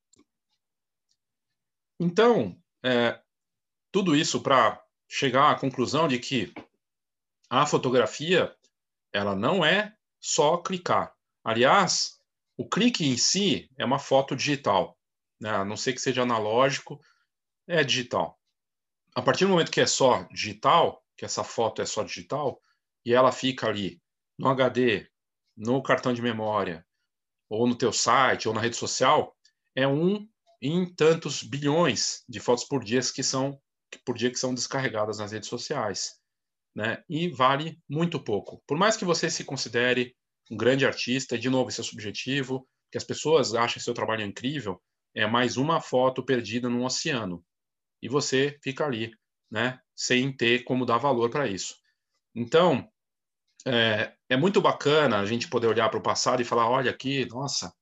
Então, 2.00 2.60
é, 2.84 3.22
tudo 3.92 4.16
isso 4.16 4.42
para 4.42 4.84
chegar 5.08 5.52
à 5.52 5.60
conclusão 5.60 6.08
de 6.08 6.18
que 6.18 6.52
a 7.52 7.68
fotografia 7.68 8.52
ela 9.14 9.36
não 9.36 9.64
é 9.64 9.96
só 10.20 10.58
clicar. 10.58 11.14
Aliás, 11.44 12.20
o 12.58 12.68
clique 12.68 13.06
em 13.06 13.16
si 13.16 13.70
é 13.78 13.86
uma 13.86 14.00
foto 14.00 14.36
digital, 14.36 14.98
né? 15.40 15.50
a 15.50 15.66
não 15.66 15.78
ser 15.78 15.94
que 15.94 16.02
seja 16.02 16.24
analógico, 16.24 17.00
é 17.68 17.84
digital. 17.84 18.40
A 19.16 19.22
partir 19.22 19.46
do 19.46 19.52
momento 19.52 19.72
que 19.72 19.82
é 19.82 19.88
só 19.88 20.24
digital, 20.32 21.04
que 21.18 21.26
essa 21.26 21.44
foto 21.44 21.82
é 21.82 21.86
só 21.86 22.04
digital, 22.04 22.62
e 23.06 23.14
ela 23.14 23.32
fica 23.32 23.68
ali 23.68 24.02
no 24.38 24.50
HD, 24.50 25.08
no 25.56 25.82
cartão 25.82 26.14
de 26.14 26.22
memória, 26.22 26.86
ou 27.50 27.68
no 27.68 27.78
teu 27.78 27.94
site, 27.94 28.48
ou 28.48 28.54
na 28.54 28.62
rede 28.62 28.76
social, 28.76 29.36
é 29.76 29.88
um 29.88 30.28
em 30.62 30.86
tantos 30.94 31.44
bilhões 31.44 32.24
de 32.28 32.40
fotos 32.40 32.66
por 32.66 32.84
dia 32.84 33.00
que 33.14 33.24
são 33.24 33.60
por 34.04 34.18
dia 34.18 34.32
que 34.32 34.40
são 34.40 34.54
descarregadas 34.54 35.20
nas 35.20 35.32
redes 35.32 35.48
sociais, 35.48 36.16
né? 36.76 37.02
E 37.08 37.30
vale 37.30 37.80
muito 37.88 38.22
pouco. 38.22 38.62
Por 38.68 38.78
mais 38.78 38.98
que 38.98 39.06
você 39.06 39.30
se 39.30 39.46
considere 39.46 40.14
um 40.52 40.58
grande 40.58 40.86
artista, 40.86 41.36
e 41.36 41.40
de 41.40 41.50
novo, 41.50 41.70
isso 41.70 41.80
é 41.80 41.84
subjetivo, 41.84 42.68
que 42.92 42.98
as 42.98 43.04
pessoas 43.04 43.54
achem 43.54 43.82
seu 43.82 43.94
trabalho 43.94 44.24
incrível, 44.24 44.82
é 45.16 45.26
mais 45.26 45.58
uma 45.58 45.80
foto 45.80 46.24
perdida 46.24 46.70
num 46.70 46.86
oceano. 46.86 47.44
E 48.02 48.10
você 48.10 48.60
fica 48.62 48.86
ali, 48.86 49.12
né? 49.50 49.80
sem 49.96 50.36
ter 50.36 50.64
como 50.64 50.86
dar 50.86 50.98
valor 50.98 51.30
para 51.30 51.48
isso. 51.48 51.78
Então, 52.36 52.88
é, 53.66 54.14
é, 54.30 54.36
muito 54.36 54.62
bacana 54.62 55.20
a 55.20 55.26
gente 55.26 55.48
poder 55.48 55.68
olhar 55.68 55.90
para 55.90 56.00
o 56.00 56.04
passado 56.04 56.42
e 56.42 56.46
falar, 56.46 56.70
olha 56.70 56.92
aqui, 56.92 57.26
nossa, 57.28 57.74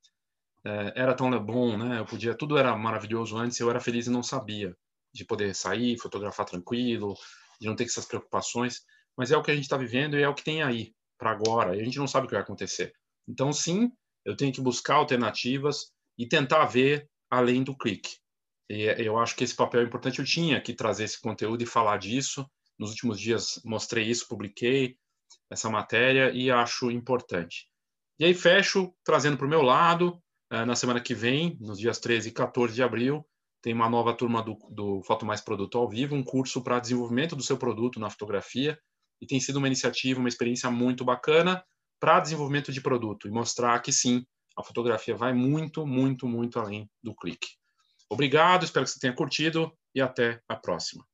é, 0.63 0.93
era 0.95 1.15
tão 1.15 1.29
bom, 1.43 1.75
né? 1.77 1.99
Eu 1.99 2.05
podia, 2.05 2.35
tudo 2.37 2.57
era 2.57 2.77
maravilhoso 2.77 3.35
antes, 3.35 3.59
eu 3.59 3.69
era 3.69 3.79
feliz 3.79 4.05
e 4.05 4.11
não 4.11 4.23
sabia 4.23 4.75
de 5.13 5.25
poder 5.25 5.53
sair, 5.55 5.99
fotografar 5.99 6.45
tranquilo, 6.45 7.15
de 7.59 7.67
não 7.67 7.75
ter 7.75 7.85
essas 7.85 8.05
preocupações. 8.05 8.81
Mas 9.17 9.31
é 9.31 9.37
o 9.37 9.43
que 9.43 9.51
a 9.51 9.55
gente 9.55 9.65
está 9.65 9.77
vivendo 9.77 10.17
e 10.17 10.23
é 10.23 10.29
o 10.29 10.33
que 10.33 10.43
tem 10.43 10.61
aí 10.61 10.93
para 11.17 11.31
agora. 11.31 11.75
E 11.75 11.81
a 11.81 11.83
gente 11.83 11.99
não 11.99 12.07
sabe 12.07 12.25
o 12.25 12.29
que 12.29 12.35
vai 12.35 12.43
acontecer. 12.43 12.93
Então, 13.27 13.51
sim, 13.51 13.91
eu 14.25 14.35
tenho 14.35 14.53
que 14.53 14.61
buscar 14.61 14.95
alternativas 14.95 15.91
e 16.17 16.27
tentar 16.27 16.65
ver 16.65 17.09
além 17.33 17.63
do 17.63 17.75
clique. 17.75 18.17
E 18.69 18.83
eu 18.97 19.17
acho 19.17 19.35
que 19.35 19.43
esse 19.43 19.55
papel 19.55 19.81
é 19.81 19.83
importante. 19.83 20.19
Eu 20.19 20.25
tinha 20.25 20.61
que 20.61 20.73
trazer 20.73 21.03
esse 21.03 21.19
conteúdo 21.19 21.63
e 21.63 21.65
falar 21.65 21.97
disso. 21.97 22.45
Nos 22.77 22.91
últimos 22.91 23.19
dias 23.19 23.61
mostrei 23.65 24.05
isso, 24.05 24.27
publiquei 24.27 24.97
essa 25.49 25.69
matéria 25.69 26.31
e 26.31 26.49
acho 26.49 26.89
importante. 26.91 27.67
E 28.19 28.25
aí 28.25 28.33
fecho 28.33 28.93
trazendo 29.03 29.37
para 29.37 29.47
o 29.47 29.49
meu 29.49 29.61
lado. 29.61 30.21
Eh, 30.51 30.65
na 30.65 30.75
semana 30.75 31.01
que 31.01 31.13
vem, 31.13 31.57
nos 31.59 31.79
dias 31.79 31.99
13 31.99 32.29
e 32.29 32.31
14 32.31 32.73
de 32.73 32.83
abril, 32.83 33.25
tem 33.61 33.73
uma 33.73 33.89
nova 33.89 34.13
turma 34.13 34.43
do, 34.43 34.57
do 34.69 35.01
Foto 35.03 35.25
Mais 35.25 35.41
Produto 35.41 35.77
ao 35.77 35.89
Vivo, 35.89 36.15
um 36.15 36.23
curso 36.23 36.61
para 36.61 36.79
desenvolvimento 36.79 37.35
do 37.35 37.43
seu 37.43 37.57
produto 37.57 37.99
na 37.99 38.09
fotografia. 38.09 38.77
E 39.21 39.25
tem 39.25 39.39
sido 39.39 39.57
uma 39.57 39.67
iniciativa, 39.67 40.19
uma 40.19 40.29
experiência 40.29 40.69
muito 40.69 41.03
bacana 41.03 41.63
para 41.99 42.19
desenvolvimento 42.19 42.71
de 42.71 42.81
produto 42.81 43.27
e 43.27 43.31
mostrar 43.31 43.79
que 43.79 43.91
sim, 43.91 44.25
a 44.57 44.63
fotografia 44.63 45.15
vai 45.15 45.33
muito, 45.33 45.85
muito, 45.85 46.27
muito 46.27 46.59
além 46.59 46.89
do 47.01 47.15
clique. 47.15 47.47
Obrigado, 48.09 48.63
espero 48.63 48.85
que 48.85 48.91
você 48.91 48.99
tenha 48.99 49.15
curtido 49.15 49.75
e 49.95 50.01
até 50.01 50.41
a 50.47 50.55
próxima. 50.55 51.05